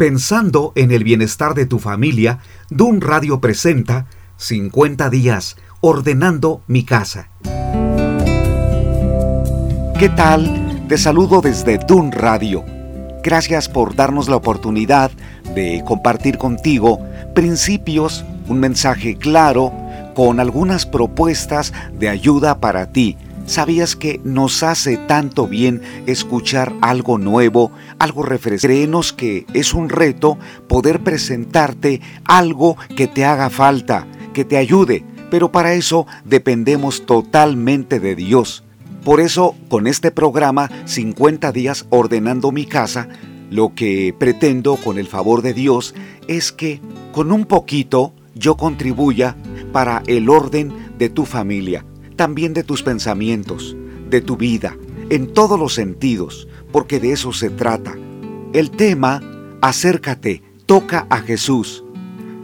Pensando 0.00 0.72
en 0.76 0.92
el 0.92 1.04
bienestar 1.04 1.52
de 1.52 1.66
tu 1.66 1.78
familia, 1.78 2.38
Dun 2.70 3.02
Radio 3.02 3.38
presenta 3.38 4.06
50 4.38 5.10
días 5.10 5.58
ordenando 5.82 6.62
mi 6.66 6.84
casa. 6.84 7.28
¿Qué 9.98 10.08
tal? 10.16 10.86
Te 10.88 10.96
saludo 10.96 11.42
desde 11.42 11.76
Dun 11.76 12.12
Radio. 12.12 12.64
Gracias 13.22 13.68
por 13.68 13.94
darnos 13.94 14.30
la 14.30 14.36
oportunidad 14.36 15.10
de 15.54 15.82
compartir 15.86 16.38
contigo 16.38 17.06
principios, 17.34 18.24
un 18.48 18.58
mensaje 18.58 19.18
claro, 19.18 19.70
con 20.14 20.40
algunas 20.40 20.86
propuestas 20.86 21.74
de 21.92 22.08
ayuda 22.08 22.58
para 22.58 22.90
ti 22.90 23.18
¿Sabías 23.50 23.96
que 23.96 24.20
nos 24.22 24.62
hace 24.62 24.96
tanto 24.96 25.48
bien 25.48 25.82
escuchar 26.06 26.72
algo 26.82 27.18
nuevo, 27.18 27.72
algo 27.98 28.22
refrescante? 28.22 28.68
Créenos 28.68 29.12
que 29.12 29.44
es 29.54 29.74
un 29.74 29.88
reto 29.88 30.38
poder 30.68 31.00
presentarte 31.00 32.00
algo 32.24 32.76
que 32.94 33.08
te 33.08 33.24
haga 33.24 33.50
falta, 33.50 34.06
que 34.34 34.44
te 34.44 34.56
ayude, 34.56 35.04
pero 35.32 35.50
para 35.50 35.74
eso 35.74 36.06
dependemos 36.24 37.06
totalmente 37.06 37.98
de 37.98 38.14
Dios. 38.14 38.62
Por 39.02 39.18
eso, 39.18 39.56
con 39.68 39.88
este 39.88 40.12
programa 40.12 40.70
50 40.84 41.50
días 41.50 41.86
ordenando 41.90 42.52
mi 42.52 42.66
casa, 42.66 43.08
lo 43.50 43.74
que 43.74 44.14
pretendo 44.16 44.76
con 44.76 44.96
el 44.96 45.08
favor 45.08 45.42
de 45.42 45.54
Dios 45.54 45.96
es 46.28 46.52
que 46.52 46.80
con 47.10 47.32
un 47.32 47.46
poquito 47.46 48.12
yo 48.36 48.56
contribuya 48.56 49.34
para 49.72 50.04
el 50.06 50.28
orden 50.28 50.72
de 50.98 51.08
tu 51.08 51.24
familia 51.24 51.84
también 52.20 52.52
de 52.52 52.64
tus 52.64 52.82
pensamientos, 52.82 53.74
de 54.10 54.20
tu 54.20 54.36
vida, 54.36 54.76
en 55.08 55.32
todos 55.32 55.58
los 55.58 55.72
sentidos, 55.72 56.46
porque 56.70 57.00
de 57.00 57.12
eso 57.12 57.32
se 57.32 57.48
trata. 57.48 57.94
El 58.52 58.70
tema, 58.70 59.22
acércate, 59.62 60.42
toca 60.66 61.06
a 61.08 61.20
Jesús, 61.20 61.82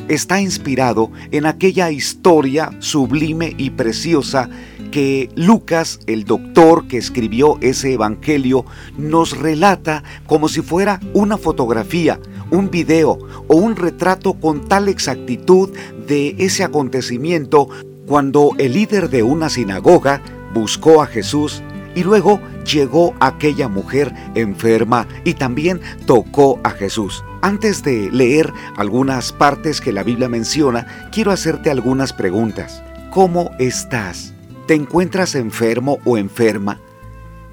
está 0.09 0.41
inspirado 0.41 1.11
en 1.31 1.45
aquella 1.45 1.91
historia 1.91 2.71
sublime 2.79 3.53
y 3.59 3.69
preciosa 3.69 4.49
que 4.91 5.29
Lucas, 5.35 6.01
el 6.07 6.25
doctor 6.25 6.89
que 6.89 6.97
escribió 6.97 7.59
ese 7.61 7.93
evangelio, 7.93 8.65
nos 8.97 9.37
relata 9.37 10.05
como 10.27 10.49
si 10.49 10.63
fuera 10.63 11.01
una 11.13 11.37
fotografía, 11.37 12.19
un 12.51 12.71
video 12.71 13.19
o 13.47 13.57
un 13.57 13.77
retrato 13.77 14.41
con 14.41 14.67
tal 14.69 14.89
exactitud 14.89 15.69
de 16.07 16.35
ese 16.39 16.65
acontecimiento 16.65 17.69
cuando 18.07 18.53
el 18.59 18.75
líder 18.75 19.11
de 19.11 19.23
una 19.23 19.49
sinagoga 19.49 20.23
buscó 20.55 21.03
a 21.03 21.07
Jesús 21.07 21.63
y 21.95 22.05
luego 22.05 22.41
llegó 22.65 23.15
aquella 23.21 23.69
mujer 23.69 24.15
enferma 24.35 25.09
y 25.25 25.35
también 25.35 25.81
tocó 26.07 26.61
a 26.63 26.71
Jesús. 26.71 27.25
Antes 27.43 27.83
de 27.83 28.11
leer 28.11 28.53
algunas 28.77 29.33
partes 29.33 29.81
que 29.81 29.93
la 29.93 30.03
Biblia 30.03 30.29
menciona, 30.29 31.09
quiero 31.11 31.33
hacerte 31.33 31.71
algunas 31.71 32.13
preguntas. 32.13 32.83
¿Cómo 33.11 33.51
estás? 33.59 34.35
¿Te 34.67 34.75
encuentras 34.75 35.35
enfermo 35.35 35.99
o 36.05 36.19
enferma? 36.19 36.81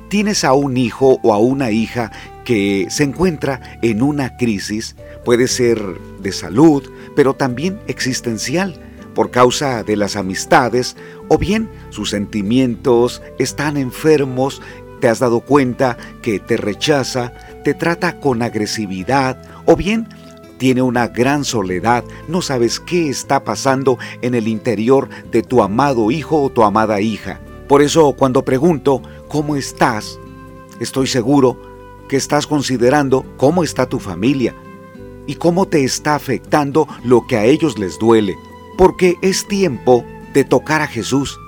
¿Tienes 0.10 0.44
a 0.44 0.54
un 0.54 0.78
hijo 0.78 1.20
o 1.24 1.34
a 1.34 1.40
una 1.40 1.72
hija 1.72 2.12
que 2.44 2.88
se 2.90 3.04
encuentra 3.04 3.80
en 3.82 4.02
una 4.02 4.36
crisis? 4.38 4.96
Puede 5.24 5.48
ser 5.48 5.80
de 6.22 6.32
salud, 6.32 6.84
pero 7.16 7.34
también 7.34 7.80
existencial 7.88 8.80
por 9.14 9.32
causa 9.32 9.84
de 9.84 9.96
las 9.96 10.16
amistades 10.16 10.96
o 11.28 11.38
bien 11.38 11.70
sus 11.90 12.10
sentimientos 12.10 13.22
están 13.40 13.78
enfermos, 13.78 14.62
te 15.00 15.10
has 15.10 15.20
dado 15.20 15.42
cuenta 15.42 15.98
que 16.22 16.40
te 16.40 16.58
rechaza, 16.58 17.34
te 17.64 17.74
trata 17.74 18.20
con 18.20 18.42
agresividad 18.42 19.42
o 19.66 19.76
bien 19.76 20.08
tiene 20.58 20.82
una 20.82 21.08
gran 21.08 21.44
soledad, 21.44 22.04
no 22.28 22.42
sabes 22.42 22.80
qué 22.80 23.10
está 23.10 23.44
pasando 23.44 23.98
en 24.22 24.34
el 24.34 24.48
interior 24.48 25.10
de 25.32 25.44
tu 25.44 25.62
amado 25.62 26.10
hijo 26.10 26.42
o 26.42 26.50
tu 26.50 26.64
amada 26.64 27.02
hija. 27.02 27.42
Por 27.68 27.82
eso 27.82 28.14
cuando 28.14 28.46
pregunto, 28.46 29.02
¿cómo 29.28 29.56
estás? 29.56 30.20
Estoy 30.80 31.08
seguro 31.08 31.60
que 32.08 32.16
estás 32.16 32.48
considerando 32.48 33.26
cómo 33.38 33.64
está 33.64 33.88
tu 33.88 34.00
familia 34.00 34.56
y 35.28 35.36
cómo 35.36 35.68
te 35.68 35.84
está 35.84 36.16
afectando 36.16 36.88
lo 37.04 37.28
que 37.28 37.38
a 37.38 37.46
ellos 37.46 37.78
les 37.78 38.00
duele 38.00 38.38
porque 38.78 39.18
es 39.22 39.48
tiempo 39.48 40.06
de 40.34 40.44
tocar 40.44 40.82
a 40.82 40.88
Jesús, 40.88 41.40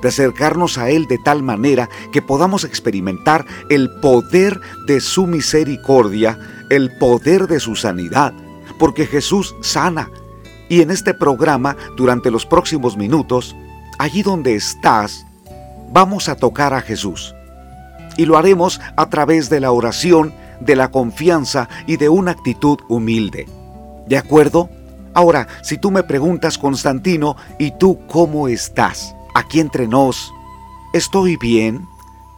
de 0.00 0.08
acercarnos 0.08 0.78
a 0.78 0.90
Él 0.90 1.06
de 1.06 1.18
tal 1.18 1.42
manera 1.42 1.88
que 2.12 2.22
podamos 2.22 2.64
experimentar 2.64 3.46
el 3.70 3.90
poder 4.00 4.60
de 4.86 5.00
su 5.00 5.26
misericordia, 5.26 6.38
el 6.70 6.96
poder 6.98 7.46
de 7.46 7.60
su 7.60 7.76
sanidad, 7.76 8.32
porque 8.78 9.06
Jesús 9.06 9.54
sana. 9.60 10.10
Y 10.68 10.80
en 10.80 10.90
este 10.90 11.14
programa, 11.14 11.76
durante 11.96 12.30
los 12.30 12.46
próximos 12.46 12.96
minutos, 12.96 13.54
allí 13.98 14.22
donde 14.22 14.54
estás, 14.54 15.26
vamos 15.92 16.28
a 16.28 16.36
tocar 16.36 16.74
a 16.74 16.80
Jesús. 16.80 17.34
Y 18.16 18.24
lo 18.24 18.36
haremos 18.36 18.80
a 18.96 19.08
través 19.08 19.50
de 19.50 19.60
la 19.60 19.70
oración, 19.70 20.34
de 20.60 20.76
la 20.76 20.90
confianza 20.90 21.68
y 21.86 21.96
de 21.96 22.08
una 22.08 22.32
actitud 22.32 22.78
humilde. 22.88 23.46
¿De 24.06 24.16
acuerdo? 24.16 24.70
Ahora, 25.14 25.46
si 25.62 25.78
tú 25.78 25.90
me 25.90 26.02
preguntas, 26.02 26.58
Constantino, 26.58 27.36
¿y 27.58 27.72
tú 27.78 28.00
cómo 28.06 28.48
estás? 28.48 29.14
Aquí 29.34 29.60
entre 29.60 29.86
nos, 29.86 30.32
estoy 30.92 31.36
bien, 31.36 31.86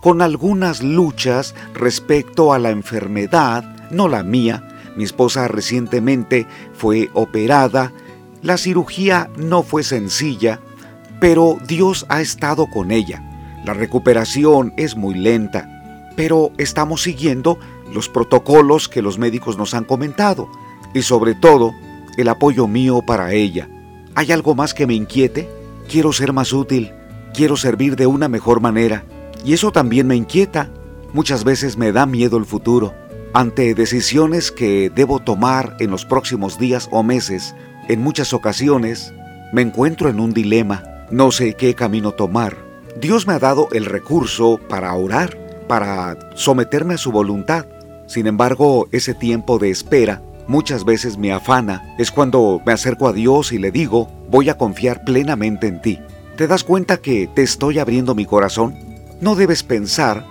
con 0.00 0.22
algunas 0.22 0.82
luchas 0.82 1.54
respecto 1.74 2.52
a 2.52 2.58
la 2.58 2.70
enfermedad, 2.70 3.64
no 3.90 4.08
la 4.08 4.22
mía. 4.22 4.68
Mi 4.96 5.04
esposa 5.04 5.48
recientemente 5.48 6.46
fue 6.72 7.10
operada, 7.14 7.92
la 8.42 8.58
cirugía 8.58 9.30
no 9.36 9.62
fue 9.62 9.82
sencilla, 9.82 10.60
pero 11.20 11.56
Dios 11.66 12.06
ha 12.08 12.20
estado 12.20 12.66
con 12.66 12.90
ella. 12.90 13.22
La 13.64 13.72
recuperación 13.72 14.74
es 14.76 14.96
muy 14.96 15.14
lenta, 15.14 16.12
pero 16.16 16.52
estamos 16.58 17.02
siguiendo 17.02 17.58
los 17.92 18.08
protocolos 18.08 18.88
que 18.88 19.00
los 19.00 19.18
médicos 19.18 19.56
nos 19.56 19.74
han 19.74 19.84
comentado 19.84 20.48
y 20.92 21.02
sobre 21.02 21.34
todo 21.34 21.72
el 22.16 22.28
apoyo 22.28 22.66
mío 22.66 23.02
para 23.06 23.32
ella. 23.32 23.68
¿Hay 24.14 24.32
algo 24.32 24.54
más 24.54 24.74
que 24.74 24.86
me 24.86 24.94
inquiete? 24.94 25.48
Quiero 25.88 26.12
ser 26.12 26.32
más 26.32 26.52
útil, 26.52 26.92
quiero 27.34 27.56
servir 27.56 27.96
de 27.96 28.06
una 28.06 28.28
mejor 28.28 28.60
manera. 28.60 29.04
Y 29.44 29.52
eso 29.52 29.72
también 29.72 30.06
me 30.06 30.16
inquieta. 30.16 30.70
Muchas 31.12 31.44
veces 31.44 31.76
me 31.76 31.92
da 31.92 32.06
miedo 32.06 32.36
el 32.36 32.46
futuro. 32.46 32.94
Ante 33.32 33.74
decisiones 33.74 34.52
que 34.52 34.90
debo 34.94 35.18
tomar 35.18 35.76
en 35.80 35.90
los 35.90 36.04
próximos 36.04 36.58
días 36.58 36.88
o 36.92 37.02
meses, 37.02 37.54
en 37.88 38.00
muchas 38.00 38.32
ocasiones 38.32 39.12
me 39.52 39.62
encuentro 39.62 40.08
en 40.08 40.20
un 40.20 40.32
dilema. 40.32 40.82
No 41.10 41.32
sé 41.32 41.54
qué 41.54 41.74
camino 41.74 42.12
tomar. 42.12 42.56
Dios 43.00 43.26
me 43.26 43.34
ha 43.34 43.38
dado 43.38 43.68
el 43.72 43.84
recurso 43.84 44.58
para 44.68 44.94
orar, 44.94 45.36
para 45.68 46.16
someterme 46.34 46.94
a 46.94 46.98
su 46.98 47.10
voluntad. 47.10 47.66
Sin 48.06 48.26
embargo, 48.26 48.88
ese 48.92 49.14
tiempo 49.14 49.58
de 49.58 49.70
espera 49.70 50.22
muchas 50.46 50.84
veces 50.84 51.18
me 51.18 51.32
afana 51.32 51.94
es 51.98 52.10
cuando 52.10 52.60
me 52.64 52.72
acerco 52.72 53.08
a 53.08 53.12
Dios 53.12 53.52
y 53.52 53.58
le 53.58 53.70
digo, 53.70 54.08
voy 54.30 54.48
a 54.48 54.58
confiar 54.58 55.04
plenamente 55.04 55.66
en 55.66 55.80
ti. 55.80 56.00
¿Te 56.36 56.46
das 56.46 56.64
cuenta 56.64 56.96
que 56.96 57.28
te 57.32 57.42
estoy 57.42 57.78
abriendo 57.78 58.14
mi 58.14 58.26
corazón? 58.26 58.76
No 59.20 59.34
debes 59.34 59.62
pensar 59.62 60.26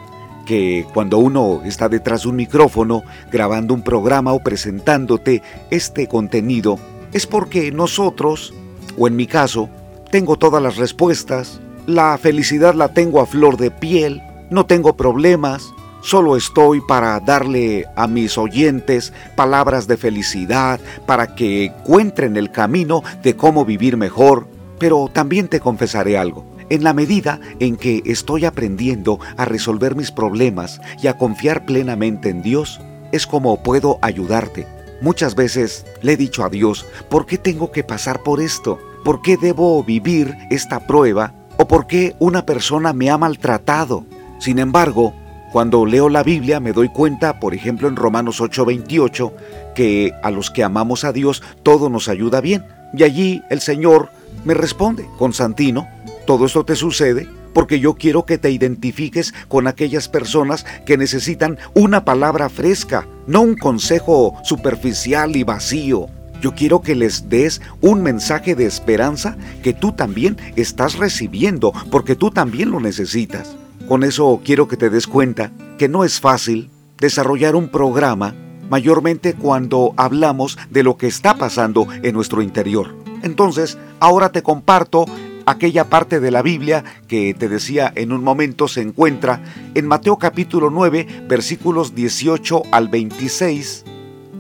que 0.46 0.86
cuando 0.94 1.18
uno 1.18 1.62
está 1.64 1.90
detrás 1.90 2.24
de 2.24 2.30
un 2.30 2.36
micrófono 2.36 3.04
grabando 3.32 3.74
un 3.74 3.82
programa 3.82 4.34
o 4.34 4.40
presentándote 4.40 5.42
este 5.70 6.08
contenido, 6.08 6.78
es 7.14 7.28
porque 7.28 7.72
nosotros, 7.72 8.54
o 8.98 9.08
en 9.08 9.16
mi 9.16 9.28
caso, 9.28 9.70
tengo 10.12 10.38
todas 10.38 10.62
las 10.62 10.76
respuestas, 10.78 11.62
la 11.86 12.18
felicidad 12.18 12.74
la 12.76 12.90
tengo 12.90 13.22
a 13.22 13.26
flor 13.26 13.58
de 13.58 13.72
piel, 13.72 14.22
no 14.50 14.66
tengo 14.66 14.96
problemas, 14.96 15.74
Solo 16.04 16.36
estoy 16.36 16.82
para 16.82 17.18
darle 17.22 17.86
a 17.96 18.08
mis 18.08 18.38
oyentes 18.38 19.14
palabras 19.38 19.88
de 19.88 19.96
felicidad, 19.96 20.82
para 21.06 21.34
que 21.34 21.64
encuentren 21.64 22.36
el 22.36 22.52
camino 22.52 23.04
de 23.24 23.38
cómo 23.38 23.64
vivir 23.64 23.96
mejor. 23.96 24.46
Pero 24.80 25.10
también 25.12 25.48
te 25.48 25.62
confesaré 25.62 26.18
algo. 26.18 26.46
En 26.70 26.84
la 26.84 26.94
medida 26.94 27.40
en 27.60 27.78
que 27.78 28.04
estoy 28.06 28.44
aprendiendo 28.44 29.18
a 29.38 29.46
resolver 29.46 29.96
mis 29.96 30.12
problemas 30.12 30.82
y 31.02 31.08
a 31.08 31.18
confiar 31.18 31.66
plenamente 31.66 32.28
en 32.28 32.42
Dios, 32.42 32.82
es 33.14 33.26
como 33.26 33.64
puedo 33.64 33.98
ayudarte. 34.02 34.68
Muchas 35.00 35.36
veces 35.36 35.86
le 36.02 36.14
he 36.14 36.18
dicho 36.18 36.44
a 36.44 36.50
Dios, 36.50 36.86
¿por 37.10 37.26
qué 37.26 37.38
tengo 37.38 37.72
que 37.72 37.86
pasar 37.86 38.24
por 38.24 38.42
esto? 38.42 38.78
¿Por 39.06 39.22
qué 39.22 39.38
debo 39.38 39.82
vivir 39.86 40.36
esta 40.50 40.86
prueba? 40.86 41.34
¿O 41.58 41.66
por 41.66 41.88
qué 41.88 42.14
una 42.20 42.46
persona 42.46 42.92
me 42.92 43.10
ha 43.10 43.18
maltratado? 43.18 44.04
Sin 44.40 44.60
embargo, 44.60 45.14
cuando 45.54 45.86
leo 45.86 46.10
la 46.10 46.24
Biblia 46.24 46.60
me 46.60 46.74
doy 46.74 46.90
cuenta, 46.90 47.40
por 47.40 47.54
ejemplo 47.54 47.88
en 47.88 47.96
Romanos 47.96 48.42
8:28, 48.42 49.32
que 49.76 50.12
a 50.24 50.32
los 50.32 50.50
que 50.50 50.64
amamos 50.64 51.04
a 51.04 51.14
Dios 51.14 51.44
todo 51.62 51.92
nos 51.92 52.10
ayuda 52.10 52.42
bien. 52.42 52.66
Y 52.92 53.04
allí 53.04 53.44
el 53.52 53.62
Señor 53.62 54.10
me 54.46 54.56
responde, 54.56 55.06
Constantino, 55.20 55.88
todo 56.26 56.48
esto 56.48 56.66
te 56.66 56.76
sucede 56.76 57.30
porque 57.54 57.80
yo 57.80 57.94
quiero 57.94 58.26
que 58.26 58.40
te 58.40 58.50
identifiques 58.50 59.32
con 59.48 59.68
aquellas 59.68 60.10
personas 60.10 60.66
que 60.88 60.98
necesitan 60.98 61.60
una 61.76 62.04
palabra 62.04 62.50
fresca, 62.50 63.06
no 63.28 63.42
un 63.42 63.56
consejo 63.56 64.34
superficial 64.44 65.36
y 65.36 65.44
vacío. 65.44 66.08
Yo 66.42 66.56
quiero 66.56 66.82
que 66.82 66.96
les 66.96 67.30
des 67.30 67.62
un 67.80 68.02
mensaje 68.02 68.56
de 68.56 68.66
esperanza 68.66 69.38
que 69.62 69.74
tú 69.74 69.92
también 69.92 70.36
estás 70.56 70.98
recibiendo, 70.98 71.74
porque 71.92 72.16
tú 72.16 72.32
también 72.32 72.72
lo 72.72 72.80
necesitas. 72.80 73.56
Con 73.94 74.04
eso 74.04 74.42
quiero 74.44 74.68
que 74.68 74.76
te 74.76 74.90
des 74.90 75.06
cuenta 75.06 75.52
que 75.78 75.88
no 75.88 76.04
es 76.04 76.20
fácil 76.20 76.72
desarrollar 76.98 77.56
un 77.56 77.70
programa, 77.70 78.34
mayormente 78.68 79.36
cuando 79.36 79.94
hablamos 79.98 80.58
de 80.72 80.82
lo 80.82 80.98
que 80.98 81.06
está 81.06 81.36
pasando 81.36 81.86
en 82.02 82.16
nuestro 82.16 82.42
interior. 82.42 82.96
Entonces, 83.22 83.78
ahora 84.00 84.32
te 84.32 84.42
comparto 84.42 85.06
aquella 85.46 85.92
parte 85.92 86.20
de 86.20 86.32
la 86.32 86.42
Biblia 86.42 86.84
que 87.08 87.36
te 87.36 87.48
decía 87.48 87.94
en 87.96 88.14
un 88.14 88.24
momento 88.24 88.68
se 88.68 88.82
encuentra 88.82 89.44
en 89.76 89.86
Mateo 89.86 90.18
capítulo 90.18 90.72
9 90.72 91.26
versículos 91.28 91.94
18 91.94 92.64
al 92.72 92.88
26 92.88 93.86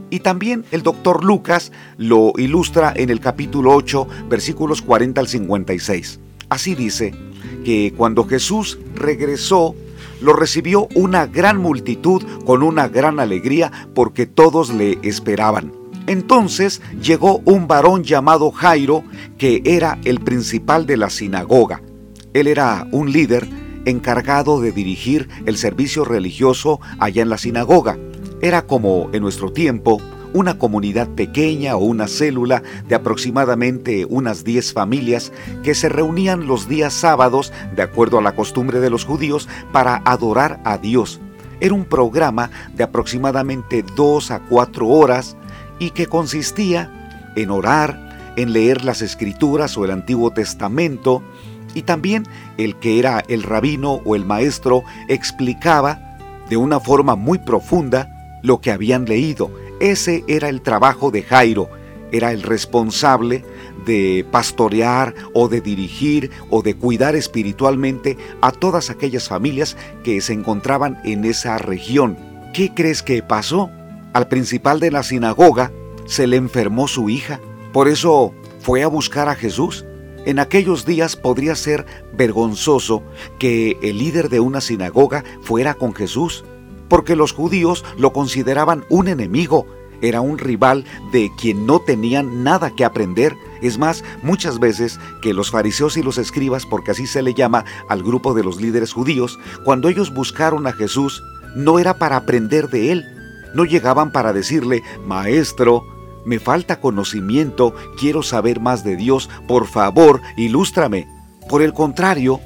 y 0.09 0.21
también 0.21 0.65
el 0.71 0.81
doctor 0.81 1.23
Lucas 1.23 1.71
lo 1.97 2.33
ilustra 2.37 2.91
en 2.95 3.11
el 3.11 3.19
capítulo 3.19 3.75
8 3.75 4.07
versículos 4.29 4.81
40 4.81 5.21
al 5.21 5.27
56. 5.27 6.19
Así 6.49 6.73
dice 6.73 7.13
que 7.63 7.93
cuando 7.95 8.25
Jesús 8.25 8.79
regresó 8.95 9.75
lo 10.21 10.33
recibió 10.33 10.87
una 10.95 11.27
gran 11.27 11.57
multitud 11.57 12.23
con 12.45 12.63
una 12.63 12.87
gran 12.87 13.19
alegría 13.19 13.71
porque 13.93 14.25
todos 14.25 14.73
le 14.73 14.97
esperaban. 15.03 15.73
Entonces 16.07 16.81
llegó 17.01 17.41
un 17.45 17.67
varón 17.67 18.03
llamado 18.03 18.51
Jairo, 18.51 19.03
que 19.37 19.61
era 19.65 19.99
el 20.05 20.19
principal 20.19 20.85
de 20.85 20.97
la 20.97 21.09
sinagoga. 21.09 21.81
Él 22.33 22.47
era 22.47 22.87
un 22.91 23.11
líder 23.11 23.47
encargado 23.85 24.61
de 24.61 24.71
dirigir 24.71 25.29
el 25.45 25.57
servicio 25.57 26.05
religioso 26.05 26.79
allá 26.99 27.21
en 27.21 27.29
la 27.29 27.37
sinagoga. 27.37 27.97
Era 28.41 28.63
como 28.65 29.09
en 29.13 29.21
nuestro 29.21 29.51
tiempo 29.51 30.01
una 30.33 30.57
comunidad 30.57 31.07
pequeña 31.09 31.75
o 31.75 31.79
una 31.79 32.07
célula 32.07 32.63
de 32.87 32.95
aproximadamente 32.95 34.05
unas 34.09 34.43
10 34.43 34.73
familias 34.73 35.31
que 35.63 35.75
se 35.75 35.89
reunían 35.89 36.47
los 36.47 36.67
días 36.67 36.93
sábados, 36.93 37.53
de 37.75 37.81
acuerdo 37.81 38.17
a 38.17 38.21
la 38.21 38.35
costumbre 38.35 38.79
de 38.79 38.89
los 38.89 39.05
judíos, 39.05 39.47
para 39.71 40.01
adorar 40.05 40.59
a 40.65 40.77
Dios. 40.77 41.19
Era 41.59 41.73
un 41.73 41.85
programa 41.85 42.49
de 42.75 42.83
aproximadamente 42.83 43.85
2 43.95 44.31
a 44.31 44.39
4 44.39 44.87
horas 44.87 45.37
y 45.79 45.91
que 45.91 46.07
consistía 46.07 47.31
en 47.35 47.49
orar, 47.49 48.33
en 48.35 48.53
leer 48.53 48.83
las 48.83 49.01
escrituras 49.01 49.77
o 49.77 49.85
el 49.85 49.91
Antiguo 49.91 50.31
Testamento, 50.31 51.23
y 51.73 51.83
también 51.83 52.27
el 52.57 52.75
que 52.75 52.99
era 52.99 53.23
el 53.27 53.43
rabino 53.43 54.01
o 54.05 54.15
el 54.15 54.25
maestro 54.25 54.83
explicaba 55.07 56.17
de 56.49 56.57
una 56.57 56.79
forma 56.79 57.15
muy 57.15 57.39
profunda 57.39 58.39
lo 58.43 58.61
que 58.61 58.71
habían 58.71 59.05
leído. 59.05 59.51
Ese 59.83 60.23
era 60.27 60.47
el 60.47 60.61
trabajo 60.61 61.11
de 61.11 61.23
Jairo, 61.23 61.69
era 62.13 62.31
el 62.31 62.41
responsable 62.41 63.43
de 63.85 64.25
pastorear 64.31 65.13
o 65.33 65.49
de 65.49 65.59
dirigir 65.59 66.31
o 66.49 66.61
de 66.61 66.73
cuidar 66.73 67.17
espiritualmente 67.17 68.17
a 68.39 68.53
todas 68.53 68.89
aquellas 68.89 69.27
familias 69.27 69.75
que 70.05 70.21
se 70.21 70.31
encontraban 70.31 71.01
en 71.03 71.25
esa 71.25 71.57
región. 71.57 72.17
¿Qué 72.53 72.73
crees 72.73 73.03
que 73.03 73.21
pasó? 73.23 73.69
Al 74.13 74.29
principal 74.29 74.79
de 74.79 74.89
la 74.89 75.03
sinagoga 75.03 75.73
se 76.05 76.27
le 76.27 76.37
enfermó 76.37 76.87
su 76.87 77.09
hija. 77.09 77.41
Por 77.73 77.89
eso 77.89 78.33
fue 78.61 78.83
a 78.83 78.87
buscar 78.87 79.27
a 79.27 79.35
Jesús. 79.35 79.83
En 80.25 80.39
aquellos 80.39 80.85
días 80.85 81.17
podría 81.17 81.55
ser 81.55 81.85
vergonzoso 82.13 83.03
que 83.37 83.77
el 83.83 83.97
líder 83.97 84.29
de 84.29 84.39
una 84.39 84.61
sinagoga 84.61 85.25
fuera 85.41 85.73
con 85.73 85.93
Jesús, 85.93 86.45
porque 86.89 87.15
los 87.15 87.31
judíos 87.31 87.83
lo 87.97 88.13
consideraban 88.13 88.85
un 88.89 89.07
enemigo, 89.07 89.65
era 90.03 90.19
un 90.19 90.37
rival 90.37 90.83
de 91.11 91.31
quien 91.37 91.65
no 91.65 91.79
tenían 91.79 92.43
nada 92.43 92.75
que 92.75 92.83
aprender. 92.83 93.37
Es 93.61 93.77
más, 93.77 94.03
muchas 94.21 94.59
veces 94.59 94.99
que 95.21 95.33
los 95.33 95.49
fariseos 95.49 95.95
y 95.95 96.03
los 96.03 96.17
escribas, 96.17 96.65
porque 96.65 96.91
así 96.91 97.07
se 97.07 97.21
le 97.21 97.33
llama 97.33 97.63
al 97.87 98.03
grupo 98.03 98.33
de 98.33 98.43
los 98.43 98.61
líderes 98.61 98.91
judíos, 98.91 99.39
cuando 99.63 99.87
ellos 99.87 100.13
buscaron 100.13 100.67
a 100.67 100.73
Jesús, 100.73 101.23
no 101.55 101.79
era 101.79 101.97
para 101.97 102.17
aprender 102.17 102.69
de 102.69 102.91
él, 102.91 103.05
no 103.53 103.63
llegaban 103.63 104.11
para 104.11 104.33
decirle, 104.33 104.83
Maestro, 105.05 105.83
me 106.25 106.39
falta 106.39 106.81
conocimiento, 106.81 107.73
quiero 107.97 108.23
saber 108.23 108.59
más 108.59 108.83
de 108.83 108.97
Dios, 108.97 109.29
por 109.47 109.67
favor, 109.67 110.21
ilústrame. 110.35 111.07
Por 111.47 111.61
el 111.61 111.73
contrario, 111.73 112.41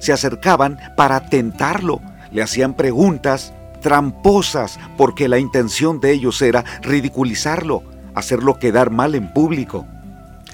se 0.00 0.12
acercaban 0.12 0.78
para 0.96 1.28
tentarlo, 1.28 2.00
le 2.30 2.42
hacían 2.42 2.74
preguntas 2.74 3.52
tramposas 3.82 4.78
porque 4.96 5.28
la 5.28 5.38
intención 5.38 6.00
de 6.00 6.12
ellos 6.12 6.40
era 6.40 6.64
ridiculizarlo, 6.82 7.82
hacerlo 8.14 8.58
quedar 8.58 8.90
mal 8.90 9.14
en 9.14 9.32
público. 9.32 9.86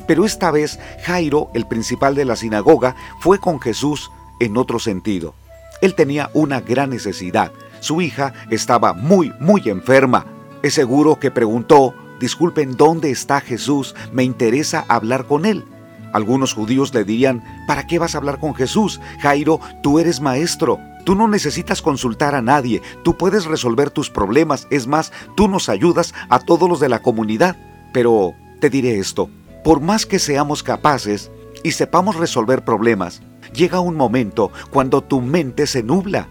Pero 0.06 0.24
esta 0.24 0.50
vez 0.50 0.80
Jairo, 1.04 1.50
el 1.54 1.66
principal 1.66 2.14
de 2.14 2.24
la 2.24 2.34
sinagoga, 2.34 2.96
fue 3.20 3.38
con 3.38 3.60
Jesús 3.60 4.10
en 4.40 4.56
otro 4.56 4.78
sentido. 4.78 5.34
Él 5.80 5.94
tenía 5.94 6.30
una 6.34 6.60
gran 6.60 6.90
necesidad, 6.90 7.52
su 7.80 8.00
hija 8.00 8.32
estaba 8.50 8.92
muy, 8.92 9.32
muy 9.38 9.62
enferma. 9.66 10.26
Es 10.62 10.74
seguro 10.74 11.20
que 11.20 11.30
preguntó, 11.30 11.94
disculpen, 12.20 12.76
¿dónde 12.76 13.10
está 13.10 13.40
Jesús? 13.40 13.94
Me 14.12 14.24
interesa 14.24 14.84
hablar 14.88 15.26
con 15.26 15.46
él. 15.46 15.64
Algunos 16.12 16.54
judíos 16.54 16.92
le 16.94 17.04
dirían, 17.04 17.42
¿para 17.66 17.86
qué 17.86 17.98
vas 17.98 18.14
a 18.14 18.18
hablar 18.18 18.38
con 18.38 18.54
Jesús? 18.54 19.00
Jairo, 19.20 19.60
tú 19.82 19.98
eres 19.98 20.20
maestro. 20.20 20.78
Tú 21.04 21.14
no 21.14 21.26
necesitas 21.28 21.80
consultar 21.80 22.34
a 22.34 22.42
nadie, 22.42 22.82
tú 23.02 23.16
puedes 23.16 23.46
resolver 23.46 23.88
tus 23.90 24.10
problemas, 24.10 24.66
es 24.70 24.86
más, 24.86 25.10
tú 25.36 25.48
nos 25.48 25.70
ayudas 25.70 26.12
a 26.28 26.38
todos 26.38 26.68
los 26.68 26.80
de 26.80 26.90
la 26.90 27.00
comunidad. 27.00 27.56
Pero 27.94 28.34
te 28.60 28.68
diré 28.68 28.98
esto, 28.98 29.30
por 29.64 29.80
más 29.80 30.04
que 30.04 30.18
seamos 30.18 30.62
capaces 30.62 31.30
y 31.62 31.70
sepamos 31.70 32.16
resolver 32.16 32.62
problemas, 32.62 33.22
llega 33.54 33.80
un 33.80 33.96
momento 33.96 34.52
cuando 34.70 35.02
tu 35.02 35.22
mente 35.22 35.66
se 35.66 35.82
nubla 35.82 36.28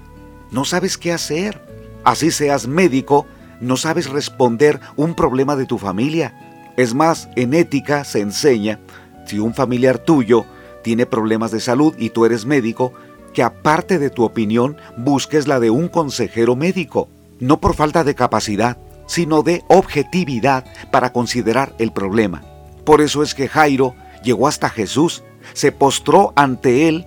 no 0.52 0.66
sabes 0.66 0.98
qué 0.98 1.12
hacer. 1.12 1.62
Así 2.04 2.32
seas 2.32 2.68
médico, 2.68 3.26
no 3.60 3.76
sabes 3.78 4.10
responder 4.10 4.80
un 4.96 5.14
problema 5.14 5.56
de 5.56 5.66
tu 5.66 5.78
familia. 5.78 6.34
Es 6.78 6.94
más, 6.94 7.30
en 7.36 7.54
ética 7.54 8.04
se 8.04 8.22
enseña, 8.22 8.80
si 9.28 9.40
un 9.40 9.54
familiar 9.54 10.00
tuyo 10.00 10.46
tiene 10.84 11.06
problemas 11.06 11.52
de 11.52 11.60
salud 11.60 11.94
y 11.98 12.10
tú 12.10 12.26
eres 12.26 12.46
médico, 12.46 12.94
que 13.34 13.44
aparte 13.44 14.00
de 14.00 14.10
tu 14.10 14.24
opinión 14.24 14.78
busques 14.98 15.48
la 15.48 15.60
de 15.60 15.70
un 15.70 15.88
consejero 15.90 16.56
médico, 16.56 17.10
no 17.40 17.60
por 17.60 17.76
falta 17.76 18.04
de 18.04 18.16
capacidad, 18.16 18.78
sino 19.06 19.44
de 19.44 19.64
objetividad 19.68 20.66
para 20.92 21.12
considerar 21.12 21.74
el 21.78 21.92
problema. 21.92 22.44
Por 22.84 23.02
eso 23.02 23.22
es 23.22 23.36
que 23.36 23.48
Jairo 23.48 23.96
llegó 24.24 24.48
hasta 24.48 24.70
Jesús, 24.70 25.24
se 25.54 25.72
postró 25.72 26.34
ante 26.36 26.88
él 26.88 27.06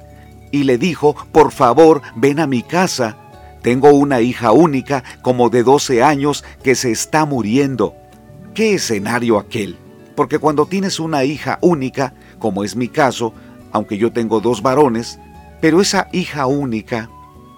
y 0.53 0.65
le 0.65 0.79
dijo, 0.79 1.17
por 1.33 1.53
favor, 1.53 2.03
ven 2.17 2.41
a 2.41 2.47
mi 2.47 2.63
casa 2.63 3.17
tengo 3.63 3.91
una 3.91 4.21
hija 4.21 4.53
única 4.53 5.05
como 5.23 5.51
de 5.51 5.63
12 5.63 6.03
años 6.03 6.45
que 6.63 6.75
se 6.75 6.91
está 6.91 7.25
muriendo. 7.27 7.95
¿Qué 8.55 8.75
escenario 8.75 9.39
aquel? 9.39 9.77
Porque 10.21 10.39
cuando 10.39 10.67
tienes 10.67 11.01
una 11.01 11.25
hija 11.25 11.59
única, 11.63 12.13
como 12.39 12.63
es 12.63 12.77
mi 12.77 12.89
caso, 12.89 13.33
aunque 13.73 13.97
yo 13.97 14.13
tengo 14.13 14.43
dos 14.43 14.61
varones, 14.61 15.19
pero 15.63 15.81
esa 15.81 16.09
hija 16.13 16.45
única 16.45 17.09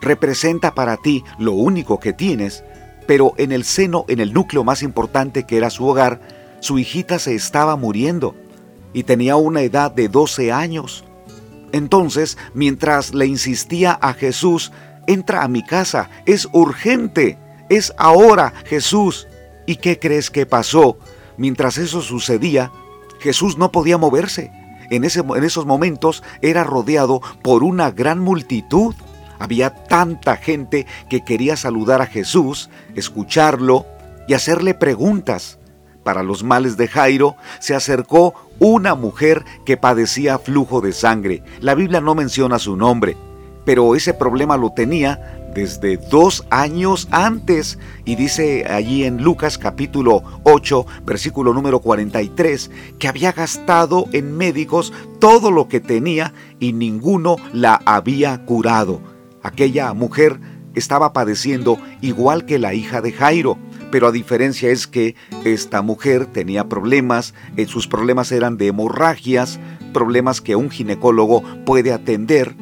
representa 0.00 0.72
para 0.72 0.96
ti 0.96 1.24
lo 1.40 1.54
único 1.54 1.98
que 1.98 2.12
tienes, 2.12 2.62
pero 3.04 3.34
en 3.36 3.50
el 3.50 3.64
seno, 3.64 4.04
en 4.06 4.20
el 4.20 4.32
núcleo 4.32 4.62
más 4.62 4.84
importante 4.84 5.42
que 5.42 5.56
era 5.56 5.70
su 5.70 5.88
hogar, 5.88 6.20
su 6.60 6.78
hijita 6.78 7.18
se 7.18 7.34
estaba 7.34 7.74
muriendo 7.74 8.36
y 8.92 9.02
tenía 9.02 9.34
una 9.34 9.62
edad 9.62 9.90
de 9.90 10.08
12 10.08 10.52
años. 10.52 11.02
Entonces, 11.72 12.38
mientras 12.54 13.12
le 13.12 13.26
insistía 13.26 13.98
a 14.00 14.14
Jesús 14.14 14.70
entra 15.08 15.42
a 15.42 15.48
mi 15.48 15.64
casa, 15.64 16.10
es 16.26 16.48
urgente, 16.52 17.38
es 17.68 17.92
ahora, 17.96 18.52
Jesús. 18.66 19.26
¿Y 19.66 19.74
qué 19.76 19.98
crees 19.98 20.30
que 20.30 20.46
pasó? 20.46 20.96
Mientras 21.42 21.76
eso 21.76 22.02
sucedía, 22.02 22.70
Jesús 23.18 23.58
no 23.58 23.72
podía 23.72 23.98
moverse. 23.98 24.52
En, 24.90 25.02
ese, 25.02 25.24
en 25.26 25.42
esos 25.42 25.66
momentos 25.66 26.22
era 26.40 26.62
rodeado 26.62 27.20
por 27.42 27.64
una 27.64 27.90
gran 27.90 28.20
multitud. 28.20 28.94
Había 29.40 29.74
tanta 29.74 30.36
gente 30.36 30.86
que 31.10 31.24
quería 31.24 31.56
saludar 31.56 32.00
a 32.00 32.06
Jesús, 32.06 32.70
escucharlo 32.94 33.86
y 34.28 34.34
hacerle 34.34 34.74
preguntas. 34.74 35.58
Para 36.04 36.22
los 36.22 36.44
males 36.44 36.76
de 36.76 36.86
Jairo 36.86 37.34
se 37.58 37.74
acercó 37.74 38.34
una 38.60 38.94
mujer 38.94 39.44
que 39.66 39.76
padecía 39.76 40.38
flujo 40.38 40.80
de 40.80 40.92
sangre. 40.92 41.42
La 41.58 41.74
Biblia 41.74 42.00
no 42.00 42.14
menciona 42.14 42.60
su 42.60 42.76
nombre, 42.76 43.16
pero 43.64 43.96
ese 43.96 44.14
problema 44.14 44.56
lo 44.56 44.70
tenía 44.70 45.41
desde 45.54 45.96
dos 45.96 46.44
años 46.50 47.08
antes. 47.10 47.78
Y 48.04 48.16
dice 48.16 48.66
allí 48.66 49.04
en 49.04 49.22
Lucas 49.22 49.58
capítulo 49.58 50.22
8, 50.44 50.86
versículo 51.04 51.52
número 51.54 51.80
43, 51.80 52.70
que 52.98 53.08
había 53.08 53.32
gastado 53.32 54.06
en 54.12 54.36
médicos 54.36 54.92
todo 55.18 55.50
lo 55.50 55.68
que 55.68 55.80
tenía 55.80 56.32
y 56.58 56.72
ninguno 56.72 57.36
la 57.52 57.80
había 57.84 58.44
curado. 58.44 59.00
Aquella 59.42 59.92
mujer 59.92 60.38
estaba 60.74 61.12
padeciendo 61.12 61.78
igual 62.00 62.46
que 62.46 62.58
la 62.58 62.74
hija 62.74 63.00
de 63.00 63.12
Jairo, 63.12 63.58
pero 63.90 64.06
a 64.06 64.12
diferencia 64.12 64.70
es 64.70 64.86
que 64.86 65.16
esta 65.44 65.82
mujer 65.82 66.26
tenía 66.26 66.68
problemas, 66.68 67.34
eh, 67.56 67.66
sus 67.66 67.88
problemas 67.88 68.32
eran 68.32 68.56
de 68.56 68.68
hemorragias, 68.68 69.60
problemas 69.92 70.40
que 70.40 70.56
un 70.56 70.70
ginecólogo 70.70 71.42
puede 71.66 71.92
atender, 71.92 72.56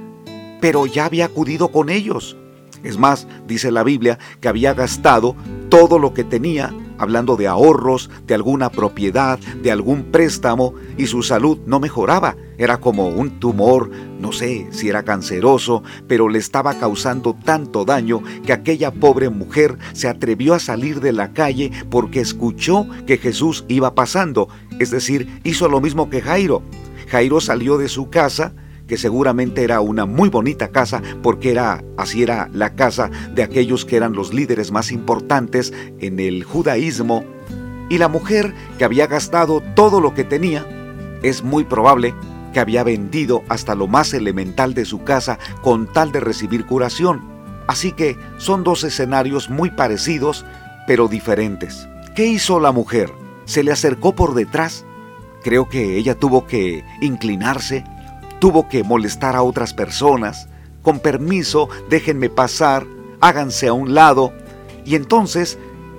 pero 0.61 0.87
ya 0.87 1.05
había 1.05 1.27
acudido 1.27 1.69
con 1.69 1.89
ellos. 1.89 2.37
Es 2.83 2.99
más, 2.99 3.27
dice 3.47 3.71
la 3.71 3.83
Biblia 3.83 4.19
que 4.41 4.49
había 4.49 4.75
gastado 4.75 5.37
todo 5.69 5.99
lo 5.99 6.15
que 6.15 6.25
tenía, 6.25 6.75
hablando 6.99 7.37
de 7.37 7.47
ahorros, 7.47 8.11
de 8.27 8.35
alguna 8.35 8.71
propiedad, 8.71 9.39
de 9.39 9.71
algún 9.71 10.05
préstamo, 10.05 10.75
y 10.99 11.07
su 11.07 11.23
salud 11.23 11.59
no 11.65 11.81
mejoraba. 11.81 12.37
Era 12.59 12.79
como 12.79 13.09
un 13.09 13.41
tumor, 13.41 13.91
no 14.19 14.33
sé 14.33 14.67
si 14.71 14.89
era 14.89 15.03
canceroso, 15.03 15.83
pero 16.07 16.29
le 16.29 16.39
estaba 16.39 16.75
causando 16.75 17.35
tanto 17.35 17.87
daño 17.87 18.23
que 18.45 18.53
aquella 18.53 18.91
pobre 18.91 19.31
mujer 19.31 19.79
se 19.93 20.09
atrevió 20.09 20.53
a 20.53 20.59
salir 20.59 21.01
de 21.01 21.13
la 21.13 21.33
calle 21.33 21.71
porque 21.89 22.21
escuchó 22.21 22.87
que 23.07 23.17
Jesús 23.17 23.65
iba 23.69 23.95
pasando. 23.95 24.49
Es 24.79 24.91
decir, 24.91 25.41
hizo 25.43 25.69
lo 25.69 25.81
mismo 25.81 26.11
que 26.11 26.21
Jairo. 26.21 26.63
Jairo 27.09 27.41
salió 27.41 27.79
de 27.79 27.89
su 27.89 28.11
casa, 28.11 28.53
que 28.91 28.97
seguramente 28.97 29.63
era 29.63 29.81
una 29.81 30.05
muy 30.05 30.31
bonita 30.31 30.73
casa 30.73 31.01
porque 31.23 31.53
era 31.53 31.85
así 31.97 32.25
era 32.25 32.51
la 32.53 32.75
casa 32.75 33.09
de 33.33 33.45
aquellos 33.45 33.85
que 33.85 33.95
eran 33.95 34.15
los 34.15 34.35
líderes 34.35 34.73
más 34.73 34.91
importantes 34.91 35.73
en 36.01 36.19
el 36.19 36.43
judaísmo 36.43 37.25
y 37.89 37.99
la 37.99 38.09
mujer 38.09 38.53
que 38.79 38.85
había 38.85 39.07
gastado 39.07 39.63
todo 39.77 40.01
lo 40.01 40.13
que 40.13 40.25
tenía 40.25 40.67
es 41.23 41.45
muy 41.45 41.63
probable 41.63 42.17
que 42.53 42.59
había 42.59 42.83
vendido 42.83 43.45
hasta 43.49 43.77
lo 43.77 43.87
más 43.87 44.13
elemental 44.13 44.75
de 44.75 44.85
su 44.85 45.05
casa 45.05 45.39
con 45.63 45.87
tal 45.87 46.11
de 46.11 46.19
recibir 46.19 46.67
curación. 46.67 47.23
Así 47.69 47.93
que 47.93 48.17
son 48.39 48.65
dos 48.65 48.83
escenarios 48.83 49.51
muy 49.51 49.71
parecidos 49.71 50.45
pero 50.89 51.07
diferentes. 51.07 51.87
¿Qué 52.17 52.27
hizo 52.27 52.59
la 52.59 52.73
mujer? 52.73 53.13
¿Se 53.45 53.63
le 53.63 53.71
acercó 53.71 54.17
por 54.17 54.35
detrás? 54.35 54.85
Creo 55.45 55.69
que 55.69 55.97
ella 55.97 56.17
tuvo 56.17 56.49
que 56.49 56.85
inclinarse, 57.01 57.85
tuvo 58.41 58.69
que 58.69 58.83
molestar 58.83 59.37
a 59.37 59.43
otras 59.43 59.73
personas. 59.73 60.49
Con 60.83 60.99
permiso, 60.99 61.69
déjenme 61.89 62.31
pasar, 62.31 62.87
háganse 63.21 63.69
a 63.69 63.73
un 63.73 63.95
lado. 63.95 64.33
Y 64.85 64.97
entonces, 64.97 65.59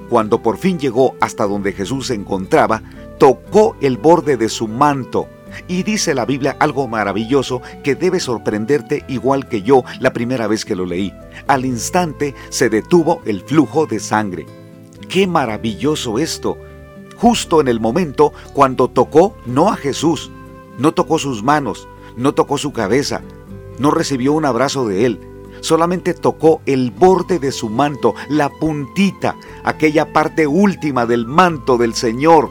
cuando 0.10 0.41
por 0.41 0.57
fin 0.57 0.77
llegó 0.79 1.15
hasta 1.21 1.45
donde 1.45 1.71
Jesús 1.71 2.07
se 2.07 2.15
encontraba, 2.15 2.81
tocó 3.17 3.77
el 3.79 3.98
borde 3.98 4.36
de 4.36 4.50
su 4.50 4.67
manto. 4.67 5.27
Y 5.67 5.83
dice 5.83 6.13
la 6.13 6.25
Biblia 6.25 6.57
algo 6.60 6.88
maravilloso 6.88 7.62
que 7.83 7.95
debe 7.95 8.19
sorprenderte 8.19 9.05
igual 9.07 9.48
que 9.48 9.62
yo 9.62 9.83
la 10.00 10.13
primera 10.13 10.48
vez 10.48 10.65
que 10.65 10.75
lo 10.75 10.86
leí. 10.86 11.13
Al 11.48 11.65
instante 11.65 12.33
se 12.50 12.69
detuvo 12.69 13.21
el 13.25 13.41
flujo 13.41 13.86
de 13.86 14.00
sangre. 14.00 14.45
¡Qué 15.10 15.27
maravilloso 15.27 16.19
esto! 16.19 16.57
Justo 17.17 17.62
en 17.62 17.67
el 17.67 17.79
momento 17.79 18.33
cuando 18.53 18.88
tocó 18.88 19.38
no 19.45 19.69
a 19.69 19.75
Jesús, 19.75 20.31
no 20.79 20.93
tocó 20.93 21.19
sus 21.19 21.43
manos, 21.43 21.88
no 22.15 22.34
tocó 22.34 22.58
su 22.58 22.74
cabeza, 22.74 23.22
no 23.80 23.91
recibió 23.91 24.34
un 24.34 24.46
abrazo 24.46 24.88
de 24.88 25.06
él, 25.06 25.20
solamente 25.62 26.13
tocó 26.13 26.62
el 26.65 26.91
borde 26.91 27.39
de 27.39 27.51
su 27.51 27.70
manto, 27.70 28.13
la 28.30 28.50
puntita, 28.50 29.36
aquella 29.63 30.12
parte 30.13 30.48
última 30.48 31.06
del 31.06 31.25
manto 31.25 31.77
del 31.77 31.94
Señor. 31.94 32.50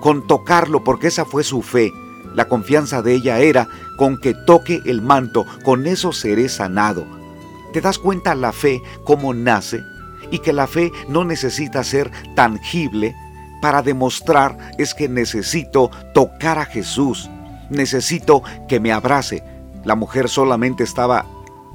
Con 0.00 0.26
tocarlo, 0.26 0.84
porque 0.84 1.08
esa 1.08 1.24
fue 1.24 1.42
su 1.42 1.62
fe, 1.62 1.90
la 2.34 2.48
confianza 2.48 3.02
de 3.02 3.14
ella 3.14 3.38
era 3.38 3.68
con 3.96 4.20
que 4.20 4.34
toque 4.34 4.80
el 4.84 5.00
manto, 5.00 5.46
con 5.64 5.86
eso 5.86 6.12
seré 6.12 6.48
sanado. 6.48 7.06
¿Te 7.72 7.80
das 7.80 7.98
cuenta 7.98 8.34
la 8.34 8.52
fe 8.52 8.82
cómo 9.04 9.32
nace? 9.34 9.82
Y 10.30 10.40
que 10.40 10.52
la 10.52 10.66
fe 10.66 10.92
no 11.08 11.24
necesita 11.24 11.82
ser 11.82 12.10
tangible 12.34 13.14
para 13.62 13.82
demostrar 13.82 14.56
es 14.78 14.94
que 14.94 15.08
necesito 15.08 15.90
tocar 16.12 16.58
a 16.58 16.66
Jesús, 16.66 17.30
necesito 17.70 18.42
que 18.68 18.80
me 18.80 18.92
abrace. 18.92 19.42
La 19.84 19.94
mujer 19.94 20.28
solamente 20.28 20.84
estaba 20.84 21.26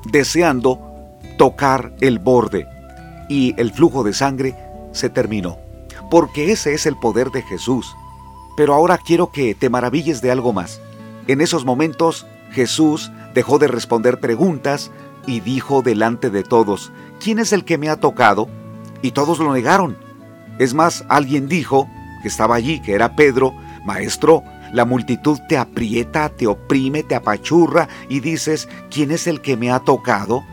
deseando 0.05 0.79
tocar 1.37 1.93
el 2.01 2.19
borde 2.19 2.67
y 3.29 3.53
el 3.57 3.71
flujo 3.71 4.03
de 4.03 4.13
sangre 4.13 4.55
se 4.91 5.09
terminó. 5.09 5.57
Porque 6.09 6.51
ese 6.51 6.73
es 6.73 6.85
el 6.85 6.97
poder 6.97 7.31
de 7.31 7.41
Jesús. 7.41 7.95
Pero 8.57 8.73
ahora 8.73 8.97
quiero 8.97 9.31
que 9.31 9.55
te 9.55 9.69
maravilles 9.69 10.21
de 10.21 10.31
algo 10.31 10.51
más. 10.51 10.81
En 11.27 11.39
esos 11.39 11.63
momentos 11.63 12.25
Jesús 12.51 13.11
dejó 13.33 13.59
de 13.59 13.67
responder 13.67 14.19
preguntas 14.19 14.91
y 15.25 15.39
dijo 15.39 15.81
delante 15.81 16.29
de 16.29 16.43
todos, 16.43 16.91
¿quién 17.19 17.39
es 17.39 17.53
el 17.53 17.63
que 17.63 17.77
me 17.77 17.89
ha 17.89 17.99
tocado? 17.99 18.49
Y 19.01 19.11
todos 19.11 19.39
lo 19.39 19.53
negaron. 19.53 19.97
Es 20.59 20.73
más, 20.73 21.05
alguien 21.07 21.47
dijo, 21.47 21.87
que 22.21 22.27
estaba 22.27 22.55
allí, 22.55 22.79
que 22.81 22.93
era 22.93 23.15
Pedro, 23.15 23.53
Maestro, 23.85 24.43
la 24.73 24.85
multitud 24.85 25.39
te 25.47 25.57
aprieta, 25.57 26.29
te 26.29 26.47
oprime, 26.47 27.03
te 27.03 27.15
apachurra 27.15 27.87
y 28.09 28.19
dices, 28.19 28.67
¿quién 28.89 29.11
es 29.11 29.27
el 29.27 29.41
que 29.41 29.57
me 29.57 29.71
ha 29.71 29.79
tocado? 29.79 30.43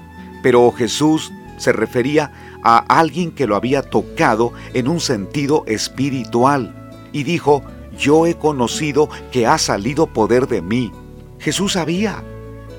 Pero 0.43 0.71
Jesús 0.73 1.33
se 1.57 1.73
refería 1.73 2.33
a 2.63 2.79
alguien 2.79 3.31
que 3.31 3.47
lo 3.47 3.57
había 3.57 3.83
tocado 3.83 4.53
en 4.75 4.89
un 4.89 5.01
sentido 5.01 5.65
espiritual 5.67 6.93
y 7.13 7.25
dijo, 7.25 7.63
yo 7.97 8.27
he 8.27 8.35
conocido 8.35 9.09
que 9.33 9.47
ha 9.47 9.59
salido 9.59 10.07
poder 10.07 10.47
de 10.47 10.63
mí. 10.63 10.93
Jesús 11.39 11.73
sabía, 11.73 12.23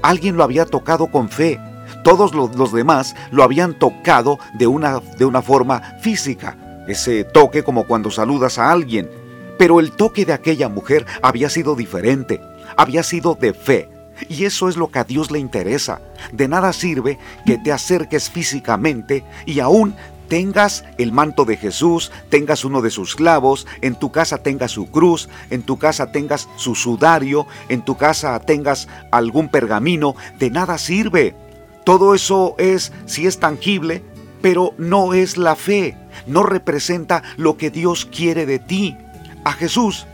alguien 0.02 0.38
lo 0.38 0.44
había 0.44 0.66
tocado 0.66 1.08
con 1.08 1.30
fe, 1.30 1.60
todos 2.04 2.34
los, 2.34 2.72
demás 2.72 3.16
lo 3.32 3.44
habían 3.44 3.74
tocado 3.74 4.40
de 4.54 4.68
una, 4.68 5.00
de 5.18 5.26
una 5.26 5.42
forma 5.42 5.82
física, 6.02 6.58
ese 6.88 7.24
toque 7.24 7.64
como 7.64 7.86
cuando 7.86 8.12
saludas 8.12 8.58
a 8.58 8.72
alguien, 8.72 9.10
pero 9.60 9.82
el 9.82 9.92
toque 9.92 10.26
de 10.26 10.32
aquella 10.32 10.70
mujer 10.70 11.06
había 11.22 11.50
sido 11.50 11.76
diferente, 11.76 12.42
había 12.78 13.04
sido 13.04 13.36
de 13.36 13.54
fe. 13.54 13.90
Y 14.30 14.46
eso 14.46 14.70
es 14.70 14.78
lo 14.78 14.90
que 14.90 15.00
a 15.00 15.04
Dios 15.04 15.32
le 15.32 15.40
interesa. 15.40 16.02
De 16.32 16.48
nada 16.48 16.72
sirve 16.72 17.20
que 17.46 17.58
te 17.58 17.74
acerques 17.74 18.30
físicamente 18.30 19.26
y 19.46 19.60
aún 19.60 19.96
tengas 20.30 20.86
el 20.98 21.12
manto 21.12 21.44
de 21.44 21.58
Jesús, 21.58 22.10
tengas 22.30 22.64
uno 22.64 22.82
de 22.82 22.90
sus 22.90 23.16
clavos, 23.18 23.68
en 23.82 23.96
tu 23.96 24.14
casa 24.14 24.38
tengas 24.38 24.72
su 24.72 24.90
cruz, 24.90 25.28
en 25.50 25.64
tu 25.64 25.78
casa 25.78 26.10
tengas 26.14 26.48
su 26.56 26.74
sudario, 26.74 27.46
en 27.68 27.84
tu 27.84 27.98
casa 27.98 28.40
tengas 28.40 28.88
algún 29.12 29.50
pergamino, 29.50 30.16
de 30.40 30.52
nada 30.52 30.78
sirve. 30.78 31.36
Todo 31.84 32.16
eso 32.16 32.56
es, 32.60 32.94
si 33.06 33.28
es 33.28 33.40
tangible, 33.40 34.04
pero 34.42 34.74
no 34.78 35.14
es 35.14 35.36
la 35.36 35.58
fe, 35.58 35.98
no 36.28 36.44
representa 36.44 37.24
lo 37.36 37.58
que 37.58 37.72
Dios 37.72 38.06
quiere 38.06 38.46
de 38.46 38.60
ti. 38.60 38.98
A 39.44 39.54
Jesús 39.54 40.06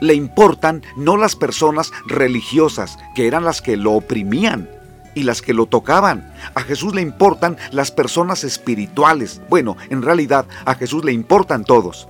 le 0.00 0.14
importan 0.14 0.82
no 0.96 1.16
las 1.16 1.36
personas 1.36 1.92
religiosas, 2.06 2.98
que 3.14 3.26
eran 3.26 3.44
las 3.44 3.62
que 3.62 3.76
lo 3.76 3.92
oprimían 3.92 4.68
y 5.14 5.22
las 5.22 5.42
que 5.42 5.54
lo 5.54 5.66
tocaban. 5.66 6.32
A 6.54 6.62
Jesús 6.62 6.94
le 6.94 7.02
importan 7.02 7.56
las 7.70 7.90
personas 7.90 8.44
espirituales. 8.44 9.40
Bueno, 9.48 9.76
en 9.90 10.02
realidad 10.02 10.46
a 10.64 10.74
Jesús 10.74 11.04
le 11.04 11.12
importan 11.12 11.64
todos. 11.64 12.08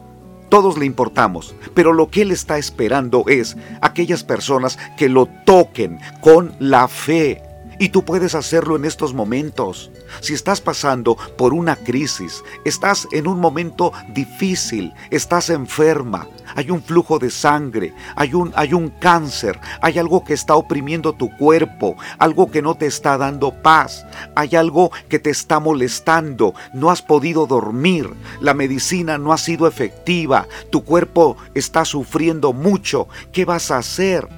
Todos 0.48 0.76
le 0.76 0.84
importamos, 0.84 1.54
pero 1.72 1.94
lo 1.94 2.10
que 2.10 2.22
Él 2.22 2.30
está 2.30 2.58
esperando 2.58 3.24
es 3.26 3.56
aquellas 3.80 4.22
personas 4.22 4.78
que 4.98 5.08
lo 5.08 5.24
toquen 5.24 5.98
con 6.20 6.54
la 6.58 6.88
fe, 6.88 7.42
y 7.82 7.88
tú 7.88 8.04
puedes 8.04 8.36
hacerlo 8.36 8.76
en 8.76 8.84
estos 8.84 9.12
momentos. 9.12 9.90
Si 10.20 10.34
estás 10.34 10.60
pasando 10.60 11.16
por 11.36 11.52
una 11.52 11.74
crisis, 11.74 12.44
estás 12.64 13.08
en 13.10 13.26
un 13.26 13.40
momento 13.40 13.92
difícil, 14.14 14.92
estás 15.10 15.50
enferma, 15.50 16.28
hay 16.54 16.70
un 16.70 16.80
flujo 16.80 17.18
de 17.18 17.28
sangre, 17.28 17.92
hay 18.14 18.34
un, 18.34 18.52
hay 18.54 18.72
un 18.72 18.90
cáncer, 18.90 19.58
hay 19.80 19.98
algo 19.98 20.22
que 20.22 20.32
está 20.32 20.54
oprimiendo 20.54 21.14
tu 21.14 21.36
cuerpo, 21.36 21.96
algo 22.20 22.52
que 22.52 22.62
no 22.62 22.76
te 22.76 22.86
está 22.86 23.18
dando 23.18 23.50
paz, 23.50 24.06
hay 24.36 24.54
algo 24.54 24.92
que 25.08 25.18
te 25.18 25.30
está 25.30 25.58
molestando, 25.58 26.54
no 26.72 26.88
has 26.88 27.02
podido 27.02 27.48
dormir, 27.48 28.08
la 28.40 28.54
medicina 28.54 29.18
no 29.18 29.32
ha 29.32 29.38
sido 29.38 29.66
efectiva, 29.66 30.46
tu 30.70 30.84
cuerpo 30.84 31.36
está 31.52 31.84
sufriendo 31.84 32.52
mucho, 32.52 33.08
¿qué 33.32 33.44
vas 33.44 33.72
a 33.72 33.78
hacer? 33.78 34.28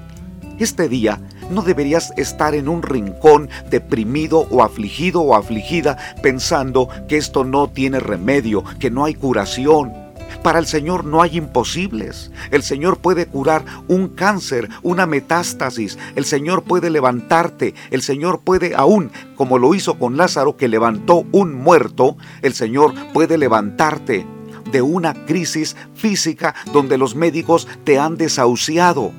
Este 0.58 0.88
día 0.88 1.20
no 1.50 1.62
deberías 1.62 2.12
estar 2.16 2.54
en 2.54 2.68
un 2.68 2.82
rincón 2.82 3.48
deprimido 3.70 4.46
o 4.50 4.62
afligido 4.62 5.20
o 5.20 5.34
afligida 5.34 5.96
pensando 6.22 6.88
que 7.08 7.16
esto 7.16 7.44
no 7.44 7.68
tiene 7.68 8.00
remedio, 8.00 8.64
que 8.78 8.90
no 8.90 9.04
hay 9.04 9.14
curación. 9.14 10.04
Para 10.42 10.58
el 10.58 10.66
Señor 10.66 11.04
no 11.04 11.22
hay 11.22 11.38
imposibles. 11.38 12.30
El 12.50 12.62
Señor 12.62 12.98
puede 12.98 13.26
curar 13.26 13.64
un 13.88 14.08
cáncer, 14.08 14.68
una 14.82 15.06
metástasis. 15.06 15.98
El 16.16 16.24
Señor 16.24 16.64
puede 16.64 16.90
levantarte. 16.90 17.74
El 17.90 18.02
Señor 18.02 18.40
puede 18.40 18.74
aún, 18.74 19.10
como 19.36 19.58
lo 19.58 19.74
hizo 19.74 19.98
con 19.98 20.16
Lázaro 20.16 20.56
que 20.56 20.68
levantó 20.68 21.24
un 21.32 21.54
muerto, 21.54 22.16
el 22.42 22.52
Señor 22.52 22.92
puede 23.14 23.38
levantarte 23.38 24.26
de 24.70 24.82
una 24.82 25.14
crisis 25.24 25.76
física 25.94 26.54
donde 26.72 26.98
los 26.98 27.14
médicos 27.14 27.68
te 27.84 27.98
han 27.98 28.16
desahuciado. 28.16 29.12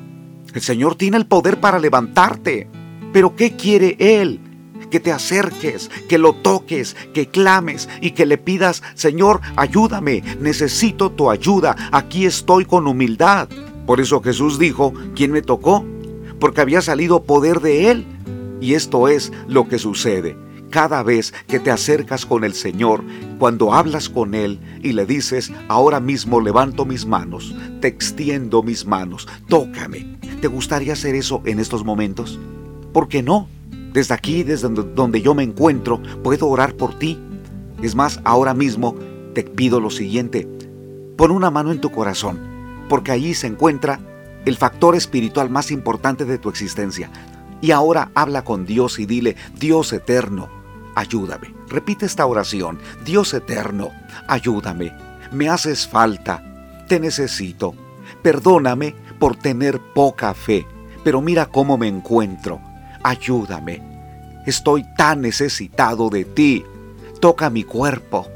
El 0.55 0.61
Señor 0.61 0.95
tiene 0.95 1.17
el 1.17 1.27
poder 1.27 1.59
para 1.59 1.77
levantarte. 1.77 2.67
Pero 3.13 3.35
¿qué 3.35 3.55
quiere 3.55 3.95
Él? 3.99 4.39
que 4.89 4.99
te 4.99 5.11
acerques, 5.11 5.89
que 6.07 6.17
lo 6.17 6.33
toques, 6.33 6.95
que 7.13 7.27
clames 7.27 7.89
y 8.01 8.11
que 8.11 8.25
le 8.25 8.37
pidas, 8.37 8.83
Señor, 8.93 9.41
ayúdame, 9.57 10.23
necesito 10.39 11.11
tu 11.11 11.29
ayuda, 11.29 11.75
aquí 11.91 12.25
estoy 12.25 12.65
con 12.65 12.87
humildad. 12.87 13.49
Por 13.85 13.99
eso 13.99 14.21
Jesús 14.21 14.57
dijo, 14.57 14.93
¿quién 15.15 15.31
me 15.31 15.41
tocó? 15.41 15.85
Porque 16.39 16.61
había 16.61 16.81
salido 16.81 17.23
poder 17.23 17.59
de 17.59 17.91
Él. 17.91 18.05
Y 18.61 18.75
esto 18.75 19.07
es 19.07 19.33
lo 19.47 19.67
que 19.67 19.79
sucede. 19.79 20.37
Cada 20.69 21.03
vez 21.03 21.33
que 21.47 21.59
te 21.59 21.71
acercas 21.71 22.25
con 22.25 22.43
el 22.43 22.53
Señor, 22.53 23.03
cuando 23.37 23.73
hablas 23.73 24.07
con 24.07 24.33
Él 24.33 24.59
y 24.81 24.93
le 24.93 25.05
dices, 25.05 25.51
ahora 25.67 25.99
mismo 25.99 26.39
levanto 26.39 26.85
mis 26.85 27.05
manos, 27.05 27.53
te 27.81 27.87
extiendo 27.87 28.63
mis 28.63 28.85
manos, 28.85 29.27
tócame. 29.47 30.15
¿Te 30.45 30.49
gustaría 30.49 30.93
hacer 30.93 31.15
eso 31.15 31.41
en 31.45 31.57
estos 31.57 31.83
momentos? 31.83 32.39
¿Por 32.93 33.07
qué 33.07 33.23
no? 33.23 33.49
Desde 33.93 34.13
aquí, 34.13 34.43
desde 34.43 34.69
donde 34.69 35.19
yo 35.19 35.33
me 35.33 35.41
encuentro, 35.41 35.99
puedo 36.21 36.47
orar 36.47 36.75
por 36.75 36.99
ti. 36.99 37.19
Es 37.81 37.95
más, 37.95 38.19
ahora 38.25 38.53
mismo 38.53 38.93
te 39.33 39.41
pido 39.41 39.79
lo 39.79 39.89
siguiente. 39.89 40.47
Pon 41.17 41.31
una 41.31 41.49
mano 41.49 41.71
en 41.71 41.81
tu 41.81 41.89
corazón, 41.89 42.39
porque 42.89 43.11
allí 43.11 43.33
se 43.33 43.47
encuentra 43.47 43.99
el 44.45 44.55
factor 44.55 44.95
espiritual 44.95 45.49
más 45.49 45.71
importante 45.71 46.25
de 46.25 46.37
tu 46.37 46.49
existencia. 46.49 47.09
Y 47.59 47.71
ahora 47.71 48.11
habla 48.13 48.43
con 48.43 48.67
Dios 48.67 48.99
y 48.99 49.07
dile, 49.07 49.35
Dios 49.59 49.93
eterno, 49.93 50.47
ayúdame. 50.93 51.55
Repite 51.69 52.05
esta 52.05 52.27
oración, 52.27 52.77
Dios 53.03 53.33
eterno, 53.33 53.89
ayúdame. 54.27 54.93
Me 55.31 55.49
haces 55.49 55.87
falta, 55.87 56.43
te 56.87 56.99
necesito. 56.99 57.73
Perdóname 58.21 58.93
por 59.19 59.35
tener 59.35 59.79
poca 59.93 60.33
fe, 60.33 60.65
pero 61.03 61.21
mira 61.21 61.45
cómo 61.47 61.77
me 61.77 61.87
encuentro 61.87 62.61
ayúdame. 63.05 63.81
Estoy 64.47 64.83
tan 64.97 65.21
necesitado 65.21 66.09
de 66.09 66.25
ti. 66.25 66.65
Toca 67.19 67.49
mi 67.49 67.63
cuerpo, 67.63 68.27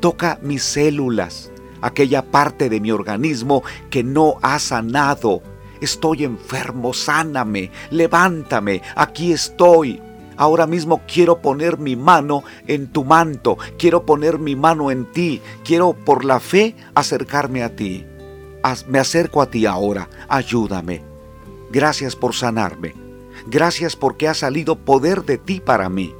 toca 0.00 0.38
mis 0.42 0.62
células, 0.62 1.50
aquella 1.80 2.22
parte 2.22 2.68
de 2.68 2.80
mi 2.80 2.90
organismo 2.90 3.62
que 3.88 4.02
no 4.02 4.34
ha 4.42 4.58
sanado. 4.58 5.42
Estoy 5.80 6.24
enfermo, 6.24 6.92
sáname, 6.92 7.70
levántame, 7.90 8.82
aquí 8.94 9.32
estoy. 9.32 10.02
Ahora 10.36 10.66
mismo 10.66 11.02
quiero 11.06 11.40
poner 11.40 11.78
mi 11.78 11.96
mano 11.96 12.42
en 12.66 12.88
tu 12.88 13.04
manto, 13.04 13.56
quiero 13.78 14.04
poner 14.04 14.38
mi 14.38 14.54
mano 14.54 14.90
en 14.90 15.10
ti, 15.12 15.40
quiero 15.64 15.94
por 15.94 16.24
la 16.24 16.40
fe 16.40 16.74
acercarme 16.94 17.62
a 17.62 17.74
ti. 17.74 18.04
Me 18.88 18.98
acerco 18.98 19.42
a 19.42 19.50
ti 19.50 19.64
ahora, 19.64 20.08
ayúdame. 20.28 21.02
Gracias 21.70 22.16
por 22.16 22.34
sanarme. 22.34 22.94
Gracias 23.46 23.94
porque 23.94 24.26
ha 24.26 24.34
salido 24.34 24.76
poder 24.76 25.24
de 25.24 25.38
ti 25.38 25.60
para 25.60 25.88
mí. 25.88 26.14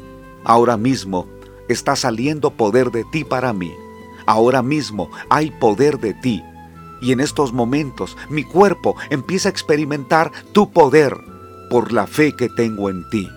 Ahora 0.45 0.77
mismo 0.77 1.27
está 1.69 1.97
saliendo 1.97 2.53
poder 2.53 2.93
de 2.93 3.05
ti 3.05 3.25
para 3.25 3.53
mí. 3.53 3.73
Ahora 4.27 4.63
mismo 4.63 5.11
hay 5.29 5.51
poder 5.51 5.99
de 5.99 6.15
ti. 6.15 6.43
Y 7.01 7.11
en 7.13 7.21
estos 7.21 7.53
momentos 7.53 8.17
mi 8.29 8.45
cuerpo 8.45 8.95
empieza 9.11 9.49
a 9.49 9.53
experimentar 9.53 10.31
tu 10.53 10.71
poder 10.71 11.17
por 11.69 11.93
la 11.93 12.07
fe 12.07 12.33
que 12.37 12.49
tengo 12.49 12.91
en 12.91 13.09
ti. 13.11 13.29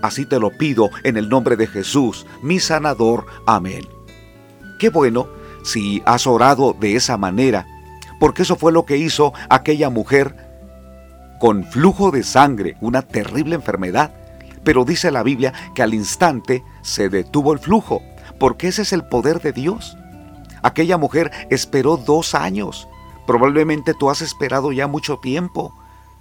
Así 0.00 0.24
te 0.24 0.40
lo 0.40 0.50
pido 0.56 0.88
en 1.04 1.18
el 1.18 1.28
nombre 1.28 1.56
de 1.56 1.66
Jesús, 1.66 2.26
mi 2.42 2.60
sanador. 2.60 3.26
Amén. 3.46 3.86
Qué 4.78 4.88
bueno 4.88 5.28
si 5.62 6.02
has 6.06 6.26
orado 6.26 6.74
de 6.78 6.96
esa 6.96 7.16
manera, 7.16 7.66
porque 8.22 8.42
eso 8.42 8.54
fue 8.54 8.70
lo 8.70 8.86
que 8.86 8.98
hizo 8.98 9.32
aquella 9.48 9.90
mujer 9.90 10.36
con 11.40 11.64
flujo 11.64 12.12
de 12.12 12.22
sangre, 12.22 12.76
una 12.80 13.02
terrible 13.02 13.56
enfermedad. 13.56 14.12
Pero 14.62 14.84
dice 14.84 15.10
la 15.10 15.24
Biblia 15.24 15.52
que 15.74 15.82
al 15.82 15.92
instante 15.92 16.62
se 16.82 17.08
detuvo 17.08 17.52
el 17.52 17.58
flujo, 17.58 18.00
porque 18.38 18.68
ese 18.68 18.82
es 18.82 18.92
el 18.92 19.02
poder 19.02 19.40
de 19.40 19.52
Dios. 19.52 19.98
Aquella 20.62 20.98
mujer 20.98 21.32
esperó 21.50 21.96
dos 21.96 22.36
años. 22.36 22.86
Probablemente 23.26 23.92
tú 23.92 24.08
has 24.08 24.22
esperado 24.22 24.70
ya 24.70 24.86
mucho 24.86 25.16
tiempo. 25.16 25.74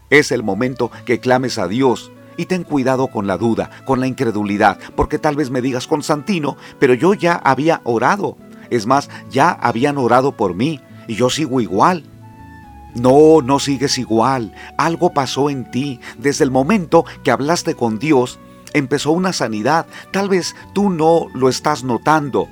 Es 0.10 0.32
el 0.32 0.42
momento 0.42 0.90
que 1.06 1.20
clames 1.20 1.60
a 1.60 1.68
Dios 1.68 2.12
y 2.36 2.48
ten 2.48 2.64
cuidado 2.64 3.10
con 3.10 3.28
la 3.28 3.38
duda, 3.38 3.70
con 3.86 4.00
la 4.00 4.08
incredulidad, 4.08 4.80
porque 4.96 5.20
tal 5.20 5.36
vez 5.36 5.52
me 5.52 5.62
digas, 5.62 5.86
Constantino, 5.86 6.58
pero 6.80 6.96
yo 6.96 7.14
ya 7.14 7.36
había 7.36 7.82
orado. 7.84 8.38
Es 8.72 8.88
más, 8.88 9.08
ya 9.30 9.52
habían 9.52 10.00
orado 10.00 10.32
por 10.32 10.56
mí 10.56 10.82
y 11.08 11.16
yo 11.16 11.30
sigo 11.30 11.62
igual. 11.62 12.04
No, 12.96 13.42
no 13.42 13.60
sigues 13.60 13.98
igual. 13.98 14.54
Algo 14.78 15.14
pasó 15.14 15.50
en 15.50 15.70
ti. 15.72 16.00
Desde 16.18 16.44
el 16.44 16.52
momento 16.52 17.06
que 17.24 17.32
hablaste 17.32 17.76
con 17.76 18.00
Dios, 18.00 18.40
empezó 18.74 19.12
una 19.12 19.34
sanidad. 19.34 19.86
Tal 20.12 20.30
vez 20.30 20.56
tú 20.74 20.90
no 20.90 21.28
lo 21.34 21.50
estás 21.50 21.84
notando, 21.84 22.48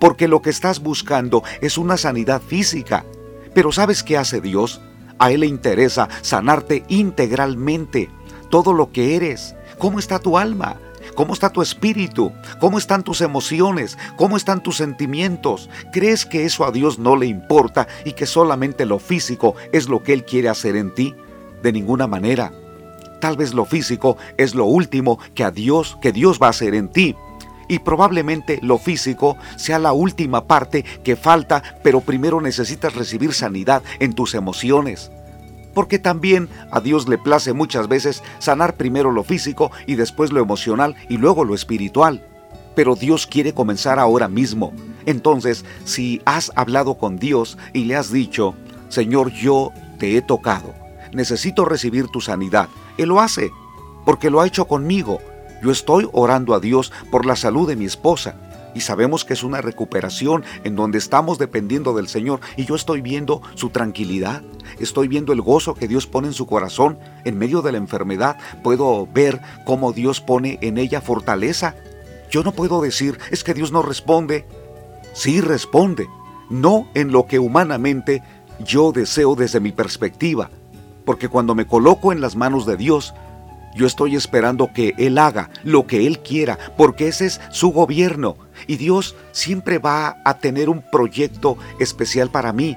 porque 0.00 0.28
lo 0.28 0.42
que 0.42 0.50
estás 0.50 0.80
buscando 0.80 1.42
es 1.60 1.78
una 1.78 1.96
sanidad 1.96 2.42
física. 2.42 3.04
Pero 3.54 3.72
¿sabes 3.72 4.02
qué 4.02 4.16
hace 4.16 4.40
Dios? 4.40 4.80
A 5.18 5.30
Él 5.30 5.40
le 5.40 5.46
interesa 5.46 6.08
sanarte 6.22 6.84
integralmente, 6.88 8.10
todo 8.50 8.72
lo 8.72 8.92
que 8.92 9.16
eres. 9.16 9.54
¿Cómo 9.78 9.98
está 9.98 10.18
tu 10.18 10.38
alma? 10.38 10.76
¿Cómo 11.18 11.34
está 11.34 11.50
tu 11.50 11.62
espíritu? 11.62 12.30
¿Cómo 12.60 12.78
están 12.78 13.02
tus 13.02 13.22
emociones? 13.22 13.98
¿Cómo 14.14 14.36
están 14.36 14.62
tus 14.62 14.76
sentimientos? 14.76 15.68
¿Crees 15.90 16.24
que 16.24 16.44
eso 16.44 16.64
a 16.64 16.70
Dios 16.70 17.00
no 17.00 17.16
le 17.16 17.26
importa 17.26 17.88
y 18.04 18.12
que 18.12 18.24
solamente 18.24 18.86
lo 18.86 19.00
físico 19.00 19.56
es 19.72 19.88
lo 19.88 20.00
que 20.00 20.12
Él 20.12 20.24
quiere 20.24 20.48
hacer 20.48 20.76
en 20.76 20.94
ti? 20.94 21.16
De 21.60 21.72
ninguna 21.72 22.06
manera. 22.06 22.52
Tal 23.20 23.36
vez 23.36 23.52
lo 23.52 23.64
físico 23.64 24.16
es 24.36 24.54
lo 24.54 24.66
último 24.66 25.18
que 25.34 25.42
a 25.42 25.50
Dios, 25.50 25.98
que 26.00 26.12
Dios 26.12 26.38
va 26.40 26.46
a 26.46 26.50
hacer 26.50 26.76
en 26.76 26.88
ti. 26.88 27.16
Y 27.66 27.80
probablemente 27.80 28.60
lo 28.62 28.78
físico 28.78 29.36
sea 29.56 29.80
la 29.80 29.90
última 29.90 30.46
parte 30.46 30.84
que 31.02 31.16
falta, 31.16 31.64
pero 31.82 32.00
primero 32.00 32.40
necesitas 32.40 32.94
recibir 32.94 33.34
sanidad 33.34 33.82
en 33.98 34.12
tus 34.12 34.36
emociones 34.36 35.10
porque 35.74 35.98
también 35.98 36.48
a 36.70 36.80
Dios 36.80 37.08
le 37.08 37.18
place 37.18 37.52
muchas 37.52 37.88
veces 37.88 38.22
sanar 38.38 38.76
primero 38.76 39.10
lo 39.10 39.24
físico 39.24 39.70
y 39.86 39.94
después 39.94 40.32
lo 40.32 40.40
emocional 40.40 40.96
y 41.08 41.16
luego 41.18 41.44
lo 41.44 41.54
espiritual. 41.54 42.24
Pero 42.74 42.94
Dios 42.94 43.26
quiere 43.26 43.52
comenzar 43.52 43.98
ahora 43.98 44.28
mismo. 44.28 44.72
Entonces, 45.06 45.64
si 45.84 46.20
has 46.24 46.52
hablado 46.54 46.94
con 46.94 47.18
Dios 47.18 47.58
y 47.72 47.84
le 47.84 47.96
has 47.96 48.12
dicho, 48.12 48.54
Señor, 48.88 49.32
yo 49.32 49.72
te 49.98 50.16
he 50.16 50.22
tocado, 50.22 50.74
necesito 51.12 51.64
recibir 51.64 52.08
tu 52.08 52.20
sanidad, 52.20 52.68
Él 52.96 53.08
lo 53.08 53.20
hace, 53.20 53.50
porque 54.04 54.30
lo 54.30 54.40
ha 54.40 54.46
hecho 54.46 54.66
conmigo. 54.66 55.18
Yo 55.62 55.72
estoy 55.72 56.08
orando 56.12 56.54
a 56.54 56.60
Dios 56.60 56.92
por 57.10 57.26
la 57.26 57.34
salud 57.34 57.68
de 57.68 57.74
mi 57.74 57.84
esposa 57.84 58.36
y 58.78 58.80
sabemos 58.80 59.24
que 59.24 59.32
es 59.32 59.42
una 59.42 59.60
recuperación 59.60 60.44
en 60.62 60.76
donde 60.76 60.98
estamos 60.98 61.36
dependiendo 61.36 61.94
del 61.94 62.06
Señor 62.06 62.38
y 62.56 62.64
yo 62.64 62.76
estoy 62.76 63.00
viendo 63.00 63.42
su 63.56 63.70
tranquilidad, 63.70 64.42
estoy 64.78 65.08
viendo 65.08 65.32
el 65.32 65.42
gozo 65.42 65.74
que 65.74 65.88
Dios 65.88 66.06
pone 66.06 66.28
en 66.28 66.32
su 66.32 66.46
corazón 66.46 66.96
en 67.24 67.36
medio 67.36 67.60
de 67.60 67.72
la 67.72 67.78
enfermedad, 67.78 68.36
puedo 68.62 69.08
ver 69.12 69.40
cómo 69.66 69.92
Dios 69.92 70.20
pone 70.20 70.60
en 70.62 70.78
ella 70.78 71.00
fortaleza. 71.00 71.74
Yo 72.30 72.44
no 72.44 72.52
puedo 72.52 72.80
decir, 72.80 73.18
es 73.32 73.42
que 73.42 73.52
Dios 73.52 73.72
no 73.72 73.82
responde. 73.82 74.46
Sí 75.12 75.40
responde, 75.40 76.06
no 76.48 76.86
en 76.94 77.10
lo 77.10 77.26
que 77.26 77.40
humanamente 77.40 78.22
yo 78.64 78.92
deseo 78.92 79.34
desde 79.34 79.58
mi 79.58 79.72
perspectiva, 79.72 80.50
porque 81.04 81.28
cuando 81.28 81.56
me 81.56 81.66
coloco 81.66 82.12
en 82.12 82.20
las 82.20 82.36
manos 82.36 82.64
de 82.64 82.76
Dios, 82.76 83.12
yo 83.74 83.86
estoy 83.86 84.16
esperando 84.16 84.72
que 84.72 84.94
Él 84.98 85.18
haga 85.18 85.50
lo 85.62 85.86
que 85.86 86.06
Él 86.06 86.20
quiera, 86.20 86.58
porque 86.76 87.08
ese 87.08 87.26
es 87.26 87.40
su 87.50 87.70
gobierno. 87.70 88.36
Y 88.66 88.76
Dios 88.76 89.14
siempre 89.32 89.78
va 89.78 90.16
a 90.24 90.38
tener 90.38 90.68
un 90.68 90.82
proyecto 90.82 91.56
especial 91.78 92.30
para 92.30 92.52
mí. 92.52 92.76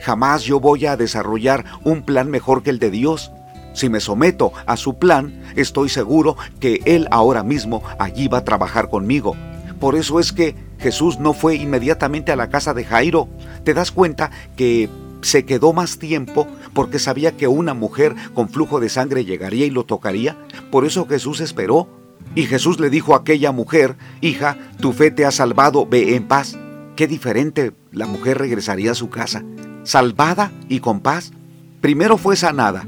Jamás 0.00 0.44
yo 0.44 0.60
voy 0.60 0.86
a 0.86 0.96
desarrollar 0.96 1.64
un 1.84 2.02
plan 2.02 2.30
mejor 2.30 2.62
que 2.62 2.70
el 2.70 2.78
de 2.78 2.90
Dios. 2.90 3.32
Si 3.72 3.88
me 3.88 4.00
someto 4.00 4.52
a 4.66 4.76
su 4.76 4.98
plan, 4.98 5.42
estoy 5.56 5.88
seguro 5.88 6.36
que 6.60 6.80
Él 6.84 7.08
ahora 7.10 7.42
mismo 7.42 7.82
allí 7.98 8.28
va 8.28 8.38
a 8.38 8.44
trabajar 8.44 8.88
conmigo. 8.88 9.36
Por 9.80 9.96
eso 9.96 10.20
es 10.20 10.32
que 10.32 10.54
Jesús 10.78 11.18
no 11.18 11.32
fue 11.32 11.56
inmediatamente 11.56 12.32
a 12.32 12.36
la 12.36 12.48
casa 12.48 12.72
de 12.72 12.84
Jairo. 12.84 13.28
Te 13.64 13.74
das 13.74 13.90
cuenta 13.90 14.30
que 14.56 14.88
se 15.22 15.44
quedó 15.44 15.72
más 15.72 15.98
tiempo 15.98 16.46
porque 16.72 16.98
sabía 16.98 17.36
que 17.36 17.48
una 17.48 17.74
mujer 17.74 18.14
con 18.34 18.48
flujo 18.48 18.80
de 18.80 18.88
sangre 18.88 19.24
llegaría 19.24 19.66
y 19.66 19.70
lo 19.70 19.84
tocaría. 19.84 20.36
Por 20.70 20.84
eso 20.84 21.06
Jesús 21.06 21.40
esperó. 21.40 21.88
Y 22.34 22.46
Jesús 22.46 22.80
le 22.80 22.90
dijo 22.90 23.14
a 23.14 23.18
aquella 23.18 23.52
mujer, 23.52 23.96
hija, 24.20 24.58
tu 24.80 24.92
fe 24.92 25.10
te 25.10 25.24
ha 25.24 25.30
salvado, 25.30 25.86
ve 25.86 26.16
en 26.16 26.26
paz. 26.26 26.58
qué 26.96 27.06
diferente 27.06 27.72
la 27.92 28.06
mujer 28.06 28.38
regresaría 28.38 28.92
a 28.92 28.94
su 28.94 29.10
casa, 29.10 29.44
salvada 29.84 30.50
y 30.68 30.80
con 30.80 31.00
paz. 31.00 31.32
Primero 31.80 32.18
fue 32.18 32.36
sanada, 32.36 32.86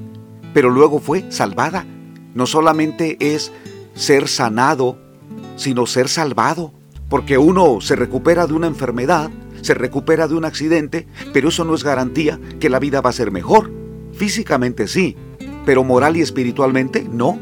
pero 0.53 0.71
luego 0.71 0.99
fue 0.99 1.31
salvada. 1.31 1.87
No 2.35 2.47
solamente 2.47 3.17
es 3.21 3.53
ser 3.95 4.29
sanado, 4.29 4.99
sino 5.57 5.87
ser 5.87 6.09
salvado, 6.09 6.73
porque 7.09 7.39
uno 7.39 7.81
se 7.81 7.97
recupera 7.97 8.47
de 8.47 8.55
una 8.55 8.67
enfermedad, 8.67 9.31
se 9.61 9.75
recupera 9.75 10.29
de 10.29 10.35
un 10.35 10.45
accidente, 10.45 11.07
pero 11.33 11.49
eso 11.49 11.65
no 11.65 11.75
es 11.75 11.85
garantía 11.85 12.41
que 12.61 12.69
la 12.69 12.79
vida 12.79 13.01
va 13.01 13.11
a 13.11 13.15
ser 13.15 13.31
mejor. 13.31 13.71
Físicamente 14.13 14.89
sí, 14.89 15.17
pero 15.65 15.85
moral 15.85 16.17
y 16.17 16.23
espiritualmente 16.23 17.07
no. 17.11 17.39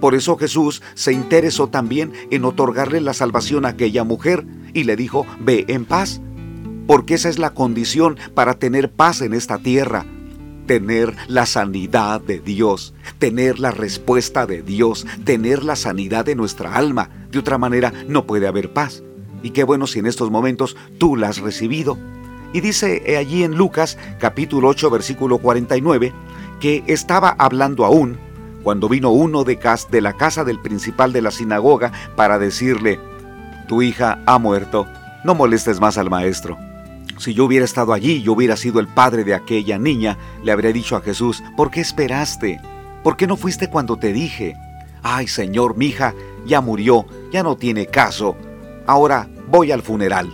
Por 0.00 0.14
eso 0.14 0.36
Jesús 0.36 0.82
se 0.94 1.12
interesó 1.12 1.68
también 1.68 2.12
en 2.30 2.44
otorgarle 2.44 3.00
la 3.00 3.14
salvación 3.14 3.64
a 3.64 3.68
aquella 3.68 4.04
mujer 4.04 4.44
y 4.74 4.84
le 4.84 4.96
dijo, 4.96 5.26
ve 5.40 5.64
en 5.68 5.84
paz, 5.84 6.20
porque 6.86 7.14
esa 7.14 7.28
es 7.28 7.38
la 7.38 7.54
condición 7.54 8.18
para 8.34 8.54
tener 8.54 8.90
paz 8.90 9.20
en 9.20 9.32
esta 9.32 9.58
tierra, 9.58 10.04
tener 10.66 11.14
la 11.28 11.46
sanidad 11.46 12.20
de 12.20 12.40
Dios, 12.40 12.94
tener 13.18 13.60
la 13.60 13.70
respuesta 13.70 14.46
de 14.46 14.62
Dios, 14.62 15.06
tener 15.24 15.64
la 15.64 15.76
sanidad 15.76 16.24
de 16.24 16.34
nuestra 16.34 16.74
alma. 16.74 17.10
De 17.30 17.38
otra 17.38 17.58
manera 17.58 17.92
no 18.08 18.26
puede 18.26 18.46
haber 18.46 18.72
paz. 18.72 19.02
Y 19.42 19.50
qué 19.50 19.64
bueno 19.64 19.86
si 19.86 19.98
en 19.98 20.06
estos 20.06 20.30
momentos 20.30 20.76
tú 20.98 21.16
la 21.16 21.28
has 21.28 21.38
recibido. 21.38 21.98
Y 22.52 22.60
dice 22.60 23.16
allí 23.16 23.44
en 23.44 23.56
Lucas 23.56 23.98
capítulo 24.18 24.68
8 24.68 24.90
versículo 24.90 25.38
49 25.38 26.12
que 26.60 26.84
estaba 26.86 27.34
hablando 27.38 27.84
aún 27.84 28.18
cuando 28.62 28.88
vino 28.88 29.10
uno 29.10 29.44
de, 29.44 29.58
de 29.90 30.00
la 30.00 30.12
casa 30.12 30.44
del 30.44 30.60
principal 30.60 31.12
de 31.12 31.22
la 31.22 31.30
sinagoga 31.30 31.92
para 32.14 32.38
decirle, 32.38 33.00
tu 33.66 33.82
hija 33.82 34.22
ha 34.26 34.38
muerto, 34.38 34.86
no 35.24 35.34
molestes 35.34 35.80
más 35.80 35.98
al 35.98 36.10
maestro. 36.10 36.56
Si 37.18 37.34
yo 37.34 37.44
hubiera 37.44 37.64
estado 37.64 37.92
allí, 37.92 38.22
yo 38.22 38.32
hubiera 38.32 38.56
sido 38.56 38.80
el 38.80 38.88
padre 38.88 39.24
de 39.24 39.34
aquella 39.34 39.78
niña, 39.78 40.18
le 40.42 40.52
habría 40.52 40.72
dicho 40.72 40.96
a 40.96 41.00
Jesús, 41.00 41.42
¿por 41.56 41.70
qué 41.70 41.80
esperaste? 41.80 42.60
¿Por 43.02 43.16
qué 43.16 43.26
no 43.26 43.36
fuiste 43.36 43.68
cuando 43.68 43.96
te 43.96 44.12
dije? 44.12 44.56
Ay, 45.02 45.26
Señor, 45.26 45.76
mi 45.76 45.86
hija 45.86 46.14
ya 46.46 46.60
murió, 46.60 47.06
ya 47.32 47.42
no 47.42 47.56
tiene 47.56 47.86
caso. 47.86 48.36
Ahora 48.86 49.28
voy 49.48 49.72
al 49.72 49.82
funeral. 49.82 50.30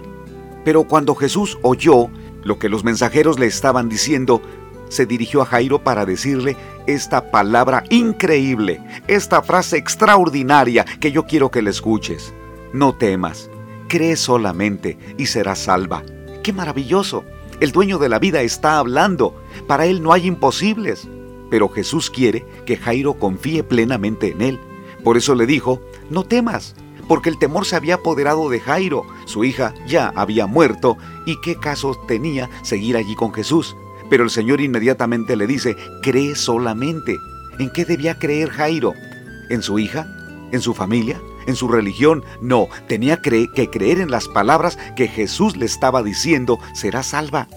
Pero 0.65 0.85
cuando 0.85 1.15
Jesús 1.15 1.59
oyó 1.63 2.09
lo 2.43 2.59
que 2.59 2.69
los 2.69 2.85
mensajeros 2.85 3.39
le 3.39 3.47
estaban 3.47 3.89
diciendo, 3.89 4.43
se 4.89 5.07
dirigió 5.07 5.43
a 5.43 5.47
Jairo 5.47 5.83
para 5.85 6.07
decirle 6.07 6.57
esta 6.87 7.31
palabra 7.31 7.85
increíble, 7.91 8.81
esta 9.07 9.43
frase 9.43 9.77
extraordinaria 9.77 10.85
que 11.01 11.13
yo 11.13 11.27
quiero 11.27 11.51
que 11.51 11.63
le 11.63 11.71
escuches. 11.71 12.33
No 12.73 12.95
temas, 12.95 13.51
cree 13.89 14.17
solamente 14.17 14.99
y 15.17 15.27
serás 15.27 15.61
salva. 15.61 16.03
¡Qué 16.43 16.53
maravilloso! 16.53 17.25
El 17.61 17.73
dueño 17.73 17.99
de 17.99 18.09
la 18.09 18.19
vida 18.19 18.43
está 18.43 18.79
hablando. 18.79 19.35
Para 19.67 19.87
él 19.87 20.03
no 20.03 20.13
hay 20.13 20.27
imposibles. 20.27 21.09
Pero 21.51 21.69
Jesús 21.69 22.11
quiere 22.11 22.47
que 22.67 22.77
Jairo 22.77 23.15
confíe 23.15 23.65
plenamente 23.65 24.29
en 24.31 24.43
él. 24.43 24.61
Por 25.03 25.17
eso 25.17 25.35
le 25.35 25.47
dijo, 25.47 25.81
no 26.11 26.25
temas, 26.25 26.77
porque 27.09 27.31
el 27.31 27.39
temor 27.39 27.67
se 27.67 27.75
había 27.75 27.97
apoderado 27.97 28.49
de 28.51 28.61
Jairo. 28.61 29.05
Su 29.25 29.45
hija 29.45 29.75
ya 29.87 30.13
había 30.15 30.47
muerto 30.47 30.97
y 31.27 31.41
qué 31.41 31.57
caso 31.57 31.95
tenía 32.07 32.49
seguir 32.63 32.97
allí 32.97 33.15
con 33.15 33.33
Jesús. 33.33 33.77
Pero 34.11 34.25
el 34.25 34.31
Señor 34.31 34.61
inmediatamente 34.61 35.37
le 35.37 35.47
dice, 35.47 35.77
cree 36.03 36.35
solamente. 36.35 37.17
¿En 37.59 37.71
qué 37.71 37.85
debía 37.85 38.19
creer 38.19 38.51
Jairo? 38.51 38.95
¿En 39.51 39.63
su 39.63 39.79
hija? 39.79 40.07
¿En 40.53 40.61
su 40.61 40.75
familia? 40.75 41.21
¿En 41.47 41.57
su 41.57 41.69
religión? 41.69 42.25
No, 42.41 42.69
tenía 42.87 43.21
que 43.21 43.71
creer 43.71 43.99
en 43.99 44.11
las 44.11 44.29
palabras 44.29 44.79
que 44.97 45.09
Jesús 45.09 45.57
le 45.57 45.67
estaba 45.67 46.03
diciendo, 46.03 46.59
será 46.75 47.03
salva. 47.03 47.49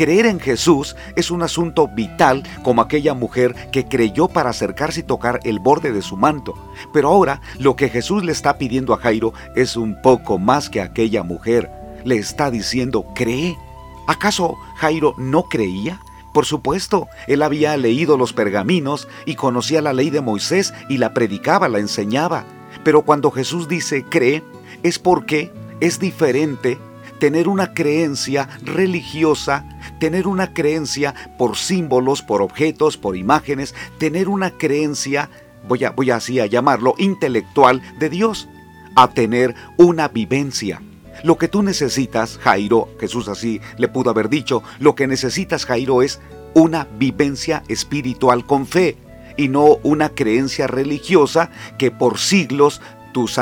Creer 0.00 0.24
en 0.24 0.40
Jesús 0.40 0.96
es 1.14 1.30
un 1.30 1.42
asunto 1.42 1.86
vital 1.86 2.42
como 2.62 2.80
aquella 2.80 3.12
mujer 3.12 3.54
que 3.70 3.84
creyó 3.84 4.28
para 4.28 4.48
acercarse 4.48 5.00
y 5.00 5.02
tocar 5.02 5.40
el 5.44 5.58
borde 5.58 5.92
de 5.92 6.00
su 6.00 6.16
manto. 6.16 6.54
Pero 6.90 7.08
ahora 7.08 7.42
lo 7.58 7.76
que 7.76 7.90
Jesús 7.90 8.24
le 8.24 8.32
está 8.32 8.56
pidiendo 8.56 8.94
a 8.94 8.96
Jairo 8.96 9.34
es 9.56 9.76
un 9.76 10.00
poco 10.00 10.38
más 10.38 10.70
que 10.70 10.80
aquella 10.80 11.22
mujer. 11.22 11.70
Le 12.02 12.16
está 12.16 12.50
diciendo, 12.50 13.04
cree. 13.14 13.58
¿Acaso 14.06 14.56
Jairo 14.76 15.14
no 15.18 15.42
creía? 15.50 16.00
Por 16.32 16.46
supuesto, 16.46 17.06
él 17.26 17.42
había 17.42 17.76
leído 17.76 18.16
los 18.16 18.32
pergaminos 18.32 19.06
y 19.26 19.34
conocía 19.34 19.82
la 19.82 19.92
ley 19.92 20.08
de 20.08 20.22
Moisés 20.22 20.72
y 20.88 20.96
la 20.96 21.12
predicaba, 21.12 21.68
la 21.68 21.78
enseñaba. 21.78 22.46
Pero 22.84 23.02
cuando 23.02 23.30
Jesús 23.30 23.68
dice 23.68 24.06
cree, 24.08 24.42
es 24.82 24.98
porque 24.98 25.52
es 25.80 25.98
diferente 26.00 26.78
tener 27.20 27.46
una 27.46 27.72
creencia 27.72 28.48
religiosa, 28.64 29.64
tener 30.00 30.26
una 30.26 30.52
creencia 30.52 31.14
por 31.38 31.56
símbolos, 31.56 32.22
por 32.22 32.42
objetos, 32.42 32.96
por 32.96 33.16
imágenes, 33.16 33.74
tener 33.98 34.28
una 34.28 34.50
creencia, 34.50 35.30
voy, 35.68 35.84
a, 35.84 35.90
voy 35.90 36.10
así 36.10 36.40
a 36.40 36.46
llamarlo, 36.46 36.94
intelectual 36.98 37.80
de 38.00 38.08
Dios, 38.08 38.48
a 38.96 39.08
tener 39.08 39.54
una 39.76 40.08
vivencia. 40.08 40.82
Lo 41.22 41.36
que 41.36 41.48
tú 41.48 41.62
necesitas, 41.62 42.38
Jairo, 42.38 42.88
Jesús 42.98 43.28
así 43.28 43.60
le 43.76 43.88
pudo 43.88 44.10
haber 44.10 44.30
dicho, 44.30 44.62
lo 44.78 44.94
que 44.94 45.06
necesitas, 45.06 45.66
Jairo, 45.66 46.02
es 46.02 46.20
una 46.54 46.88
vivencia 46.98 47.62
espiritual 47.68 48.46
con 48.46 48.66
fe 48.66 48.96
y 49.36 49.48
no 49.48 49.76
una 49.82 50.08
creencia 50.08 50.66
religiosa 50.66 51.50
que 51.78 51.90
por 51.90 52.18
siglos 52.18 52.80
tus, 53.12 53.38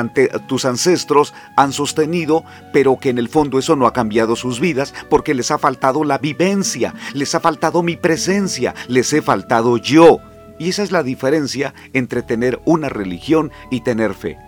tus, 0.47 0.65
ancestros 0.65 1.35
han 1.57 1.73
sostenido, 1.73 2.45
pero 2.73 2.99
que 2.99 3.11
en 3.11 3.19
el 3.19 3.29
fondo 3.29 3.59
eso 3.59 3.77
no 3.77 3.87
ha 3.87 3.93
cambiado 3.93 4.37
sus 4.37 4.61
vidas 4.61 4.95
porque 5.09 5.35
les 5.35 5.51
ha 5.51 5.59
faltado 5.59 6.05
la 6.05 6.19
vivencia, 6.19 6.95
les 7.15 7.35
ha 7.35 7.41
faltado 7.41 7.83
mi 7.83 7.97
presencia, 7.97 8.75
les 8.89 9.13
he 9.13 9.23
faltado 9.23 9.77
yo. 9.77 10.19
Y 10.59 10.71
esa 10.71 10.83
es 10.83 10.91
la 10.91 11.03
diferencia 11.03 11.75
entre 11.93 12.23
tener 12.23 12.61
una 12.65 12.89
religión 12.89 13.53
y 13.71 13.83
tener 13.83 14.15
fe. 14.15 14.39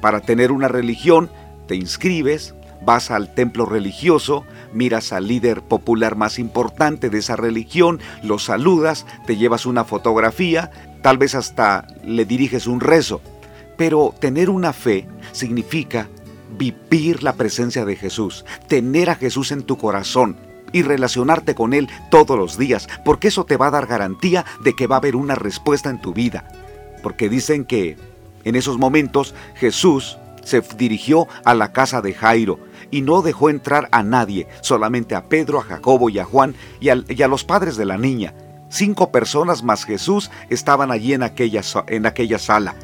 Para 0.00 0.20
tener 0.20 0.50
una 0.50 0.68
religión, 0.68 1.30
te 1.68 1.76
inscribes, 1.76 2.54
vas 2.84 3.10
al 3.10 3.34
templo 3.34 3.66
religioso, 3.66 4.44
miras 4.72 5.12
al 5.12 5.28
líder 5.28 5.62
popular 5.62 6.16
más 6.16 6.38
importante 6.38 7.10
de 7.10 7.18
esa 7.18 7.36
religión, 7.36 8.00
lo 8.22 8.38
saludas, 8.38 9.06
te 9.26 9.36
llevas 9.36 9.66
una 9.66 9.84
fotografía, 9.84 10.70
tal 11.02 11.18
vez 11.18 11.34
hasta 11.34 11.86
le 12.04 12.24
diriges 12.24 12.66
un 12.66 12.80
rezo. 12.80 13.20
Pero 13.80 14.14
tener 14.20 14.50
una 14.50 14.74
fe 14.74 15.08
significa 15.32 16.06
vivir 16.58 17.22
la 17.22 17.32
presencia 17.32 17.86
de 17.86 17.96
Jesús, 17.96 18.44
tener 18.68 19.08
a 19.08 19.14
Jesús 19.14 19.52
en 19.52 19.62
tu 19.62 19.78
corazón 19.78 20.36
y 20.70 20.82
relacionarte 20.82 21.54
con 21.54 21.72
Él 21.72 21.88
todos 22.10 22.38
los 22.38 22.58
días, 22.58 22.90
porque 23.06 23.28
eso 23.28 23.46
te 23.46 23.56
va 23.56 23.68
a 23.68 23.70
dar 23.70 23.86
garantía 23.86 24.44
de 24.62 24.74
que 24.76 24.86
va 24.86 24.96
a 24.96 24.98
haber 24.98 25.16
una 25.16 25.34
respuesta 25.34 25.88
en 25.88 25.98
tu 25.98 26.12
vida. 26.12 26.44
Porque 27.02 27.30
dicen 27.30 27.64
que 27.64 27.96
en 28.44 28.54
esos 28.54 28.76
momentos 28.76 29.34
Jesús 29.54 30.18
se 30.44 30.60
dirigió 30.76 31.26
a 31.46 31.54
la 31.54 31.72
casa 31.72 32.02
de 32.02 32.12
Jairo 32.12 32.58
y 32.90 33.00
no 33.00 33.22
dejó 33.22 33.48
entrar 33.48 33.88
a 33.92 34.02
nadie, 34.02 34.46
solamente 34.60 35.14
a 35.14 35.24
Pedro, 35.30 35.58
a 35.58 35.62
Jacobo 35.62 36.10
y 36.10 36.18
a 36.18 36.26
Juan 36.26 36.54
y 36.80 36.90
a, 36.90 37.28
los 37.28 37.44
padres 37.44 37.78
de 37.78 37.86
la 37.86 37.96
niña. 37.96 38.34
Cinco 38.68 39.10
personas 39.10 39.62
más 39.62 39.86
Jesús 39.86 40.30
estaban 40.50 40.90
allí 40.90 41.14
en 41.14 41.22
aquella, 41.22 41.62
en 41.86 42.04
aquella 42.04 42.38
sala. 42.38 42.74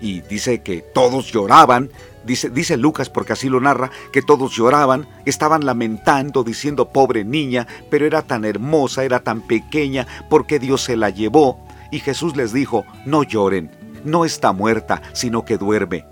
Y 0.00 0.22
dice 0.22 0.62
que 0.62 0.80
todos 0.80 1.30
lloraban, 1.32 1.90
dice, 2.24 2.50
dice 2.50 2.76
Lucas 2.76 3.10
porque 3.10 3.34
así 3.34 3.48
lo 3.48 3.60
narra, 3.60 3.90
que 4.12 4.22
todos 4.22 4.52
lloraban, 4.52 5.06
estaban 5.26 5.66
lamentando, 5.66 6.44
diciendo 6.44 6.90
pobre 6.90 7.24
niña, 7.24 7.66
pero 7.90 8.06
era 8.06 8.22
tan 8.22 8.44
hermosa, 8.44 9.04
era 9.04 9.20
tan 9.20 9.42
pequeña, 9.42 10.06
porque 10.28 10.58
Dios 10.58 10.82
se 10.82 10.96
la 10.96 11.10
llevó. 11.10 11.66
Y 11.90 12.00
Jesús 12.00 12.36
les 12.36 12.52
dijo, 12.52 12.84
no 13.04 13.22
lloren, 13.22 13.70
no 14.04 14.24
está 14.24 14.52
muerta, 14.52 15.02
sino 15.12 15.44
que 15.44 15.58
duerme. 15.58 16.06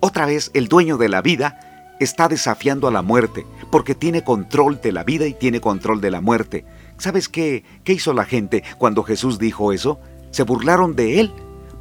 Otra 0.00 0.26
vez 0.26 0.50
el 0.54 0.68
dueño 0.68 0.96
de 0.98 1.08
la 1.08 1.22
vida 1.22 1.58
está 2.00 2.28
desafiando 2.28 2.88
a 2.88 2.90
la 2.90 3.02
muerte, 3.02 3.46
porque 3.70 3.94
tiene 3.94 4.22
control 4.22 4.80
de 4.80 4.92
la 4.92 5.04
vida 5.04 5.26
y 5.26 5.34
tiene 5.34 5.60
control 5.60 6.00
de 6.00 6.10
la 6.10 6.20
muerte. 6.20 6.64
¿Sabes 6.98 7.28
qué? 7.28 7.64
¿Qué 7.84 7.94
hizo 7.94 8.12
la 8.12 8.24
gente 8.24 8.62
cuando 8.78 9.02
Jesús 9.02 9.38
dijo 9.38 9.72
eso? 9.72 10.00
Se 10.30 10.42
burlaron 10.42 10.94
de 10.94 11.20
él, 11.20 11.32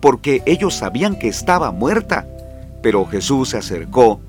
porque 0.04 0.44
ellos 0.46 0.74
sabían 0.74 1.18
que 1.18 1.30
estaba 1.30 1.72
muerta. 1.72 2.28
Pero 2.82 3.06
Jesús 3.06 3.52
se 3.52 3.58
acercó, 3.58 4.20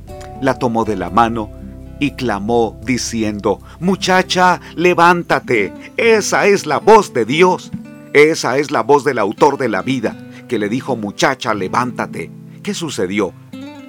la 0.41 0.57
tomó 0.57 0.85
de 0.85 0.95
la 0.95 1.11
mano 1.11 1.51
y 1.99 2.13
clamó 2.13 2.79
diciendo, 2.87 3.59
Muchacha, 3.81 4.61
levántate. 4.77 5.73
Esa 5.97 6.47
es 6.47 6.67
la 6.67 6.79
voz 6.79 7.13
de 7.13 7.25
Dios. 7.25 7.73
Esa 8.13 8.57
es 8.59 8.71
la 8.71 8.85
voz 8.85 9.03
del 9.03 9.19
autor 9.19 9.59
de 9.59 9.69
la 9.69 9.83
vida, 9.83 10.17
que 10.47 10.61
le 10.61 10.69
dijo, 10.69 10.95
Muchacha, 10.95 11.55
levántate. 11.55 12.31
¿Qué 12.63 12.73
sucedió? 12.73 13.33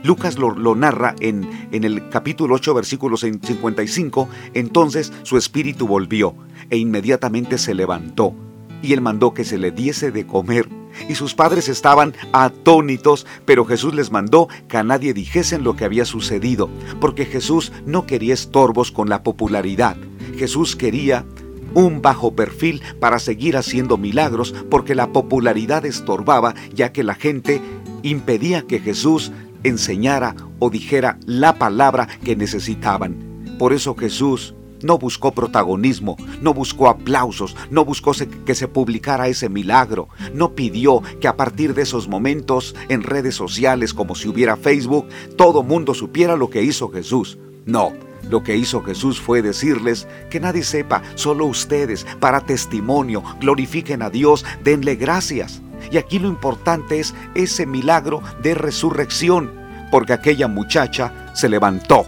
Lucas 0.04 0.40
lo, 0.40 0.56
narra 0.74 1.14
en, 1.20 1.68
en 1.72 1.84
el 1.84 2.10
capítulo 2.10 2.56
8, 2.56 2.74
versículo 2.74 3.16
55, 3.16 4.28
entonces 4.56 5.14
su 5.22 5.38
espíritu 5.38 5.86
volvió 5.86 6.34
e 6.72 6.78
inmediatamente 6.78 7.60
se 7.60 7.76
levantó, 7.76 8.34
y 8.82 8.94
él 8.94 9.02
mandó 9.02 9.36
que 9.36 9.46
se 9.46 9.60
le 9.60 9.70
diese 9.70 10.12
de 10.12 10.26
comer. 10.26 10.68
Y 11.08 11.16
sus 11.16 11.34
padres 11.36 11.70
estaban 11.70 12.14
atónitos, 12.32 13.26
pero 13.46 13.66
Jesús 13.66 13.94
les 13.94 14.12
mandó 14.12 14.48
que 14.68 14.78
a 14.78 14.84
nadie 14.84 15.14
dijesen 15.14 15.64
lo 15.64 15.76
que 15.76 15.86
había 15.86 16.06
sucedido, 16.06 16.70
porque 17.00 17.26
Jesús 17.26 17.72
no 17.86 18.06
quería 18.06 18.34
estorbos 18.34 18.92
con 18.92 19.10
la 19.10 19.24
popularidad. 19.24 19.98
Jesús 20.38 20.76
quería 20.76 21.26
un 21.74 22.02
bajo 22.02 22.36
perfil 22.36 22.82
para 23.00 23.20
seguir 23.20 23.58
haciendo 23.58 23.98
milagros 23.98 24.56
porque 24.72 24.96
la 24.96 25.12
popularidad 25.12 25.86
estorbaba 25.86 26.56
ya 26.74 26.92
que 26.92 27.04
la 27.04 27.16
gente 27.16 27.62
impedía 28.02 28.64
que 28.64 28.80
Jesús 28.80 29.32
enseñara 29.64 30.36
o 30.60 30.70
dijera 30.70 31.20
la 31.26 31.58
palabra 31.60 32.08
que 32.24 32.36
necesitaban. 32.36 33.18
Por 33.60 33.74
eso 33.74 33.96
Jesús 33.96 34.55
no 34.82 34.98
buscó 34.98 35.32
protagonismo, 35.32 36.18
no 36.42 36.54
buscó 36.54 36.90
aplausos, 36.90 37.56
no 37.70 37.86
buscó 37.86 38.14
que 38.46 38.56
se 38.56 38.68
publicara 38.68 39.28
ese 39.28 39.50
milagro, 39.50 40.10
no 40.34 40.54
pidió 40.54 41.02
que 41.20 41.28
a 41.28 41.38
partir 41.38 41.74
de 41.74 41.84
esos 41.84 42.08
momentos 42.08 42.76
en 42.90 43.04
redes 43.04 43.36
sociales 43.36 43.94
como 43.94 44.16
si 44.16 44.28
hubiera 44.28 44.58
Facebook, 44.58 45.08
todo 45.38 45.64
mundo 45.64 45.94
supiera 45.94 46.36
lo 46.36 46.50
que 46.50 46.64
hizo 46.64 46.90
Jesús. 46.90 47.38
No, 47.66 47.94
lo 48.30 48.44
que 48.44 48.58
hizo 48.58 48.82
Jesús 48.82 49.20
fue 49.20 49.42
decirles 49.42 50.08
que 50.30 50.40
nadie 50.40 50.64
sepa, 50.64 51.04
solo 51.16 51.46
ustedes, 51.46 52.06
para 52.20 52.42
testimonio, 52.42 53.24
glorifiquen 53.40 54.02
a 54.02 54.10
Dios, 54.10 54.46
denle 54.64 54.96
gracias. 54.96 55.62
Y 55.92 55.98
aquí 55.98 56.20
lo 56.20 56.28
importante 56.28 57.00
es 57.00 57.14
ese 57.36 57.66
milagro 57.66 58.22
de 58.42 58.56
resurrección, 58.56 59.52
porque 59.92 60.14
aquella 60.14 60.48
muchacha 60.48 61.32
se 61.36 61.50
levantó 61.50 62.06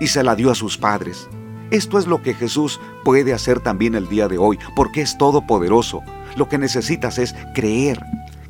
y 0.00 0.06
se 0.06 0.22
la 0.22 0.34
dio 0.34 0.50
a 0.50 0.54
sus 0.54 0.78
padres. 0.78 1.28
Esto 1.70 1.98
es 1.98 2.06
lo 2.06 2.22
que 2.22 2.34
Jesús 2.34 2.80
puede 3.04 3.32
hacer 3.32 3.60
también 3.60 3.96
el 3.96 4.08
día 4.08 4.28
de 4.28 4.38
hoy, 4.38 4.58
porque 4.76 5.00
es 5.00 5.18
todopoderoso. 5.18 6.02
Lo 6.36 6.48
que 6.48 6.58
necesitas 6.58 7.18
es 7.18 7.34
creer, 7.54 8.00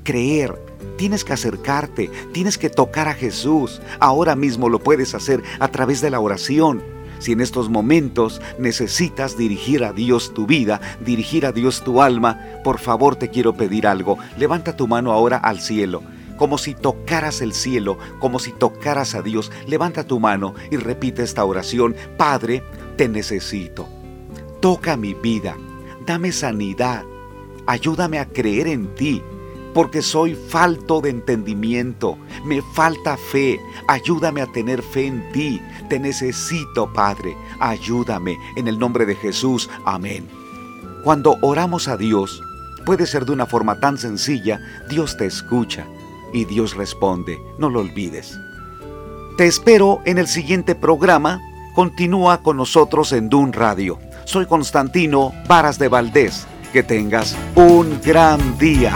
creer. 0.03 0.55
Tienes 0.99 1.25
que 1.25 1.33
acercarte, 1.33 2.11
tienes 2.33 2.59
que 2.59 2.69
tocar 2.69 3.09
a 3.09 3.15
Jesús. 3.15 3.81
Ahora 4.01 4.37
mismo 4.37 4.69
lo 4.69 4.81
puedes 4.81 5.15
hacer 5.15 5.43
a 5.61 5.69
través 5.69 6.03
de 6.03 6.11
la 6.11 6.21
oración. 6.21 6.83
Si 7.19 7.33
en 7.33 7.41
estos 7.41 7.71
momentos 7.71 8.43
necesitas 8.59 9.39
dirigir 9.39 9.85
a 9.85 9.95
Dios 9.95 10.35
tu 10.35 10.47
vida, 10.47 10.83
dirigir 11.01 11.47
a 11.47 11.53
Dios 11.53 11.83
tu 11.83 12.03
alma, 12.03 12.39
por 12.63 12.79
favor 12.79 13.17
te 13.17 13.31
quiero 13.31 13.55
pedir 13.55 13.87
algo. 13.87 14.19
Levanta 14.37 14.77
tu 14.77 14.87
mano 14.87 15.13
ahora 15.13 15.39
al 15.39 15.61
cielo 15.61 16.03
como 16.37 16.59
si 16.59 16.75
tocaras 16.75 17.41
el 17.41 17.53
cielo, 17.53 17.99
como 18.19 18.39
si 18.39 18.53
tocaras 18.53 19.15
a 19.15 19.23
Dios. 19.23 19.51
Levanta 19.67 20.05
tu 20.05 20.21
mano 20.21 20.55
y 20.71 20.77
repite 20.77 21.23
esta 21.23 21.45
oración. 21.45 21.97
Padre, 22.17 22.63
te 22.97 23.09
necesito. 23.09 23.89
Toca 24.61 24.97
mi 24.97 25.15
vida, 25.15 25.57
dame 26.07 26.33
sanidad, 26.33 27.05
ayúdame 27.67 28.19
a 28.19 28.27
creer 28.27 28.69
en 28.69 28.95
ti, 28.95 29.23
porque 29.75 30.01
soy 30.01 30.35
falto 30.35 31.03
de 31.03 31.11
entendimiento, 31.11 32.17
me 32.45 32.63
falta 32.75 33.17
fe, 33.17 33.61
ayúdame 33.89 34.41
a 34.41 34.47
tener 34.47 34.83
fe 34.83 35.07
en 35.07 35.33
ti, 35.33 35.61
te 35.91 35.99
necesito 35.99 36.91
Padre, 36.93 37.37
ayúdame. 37.61 38.39
En 38.57 38.69
el 38.69 38.79
nombre 38.79 39.05
de 39.05 39.15
Jesús, 39.15 39.69
amén. 39.85 40.27
Cuando 41.05 41.37
oramos 41.43 41.89
a 41.89 41.97
Dios, 41.97 42.43
puede 42.87 43.07
ser 43.07 43.27
de 43.27 43.33
una 43.33 43.47
forma 43.47 43.79
tan 43.79 43.99
sencilla, 43.99 44.61
Dios 44.89 45.17
te 45.19 45.27
escucha 45.27 45.87
y 46.33 46.47
Dios 46.47 46.75
responde, 46.75 47.39
no 47.59 47.69
lo 47.69 47.81
olvides. 47.81 48.39
Te 49.37 49.47
espero 49.47 50.01
en 50.07 50.17
el 50.17 50.27
siguiente 50.27 50.75
programa 50.75 51.41
Continúa 51.77 52.39
con 52.39 52.57
nosotros 52.57 53.13
en 53.13 53.29
Dun 53.29 53.53
Radio. 53.53 53.99
Soy 54.25 54.47
Constantino 54.47 55.35
Varas 55.47 55.79
de 55.79 55.89
Valdés. 55.89 56.47
Que 56.73 56.83
tengas 56.83 57.37
un 57.55 58.01
gran 58.03 58.57
día. 58.57 58.95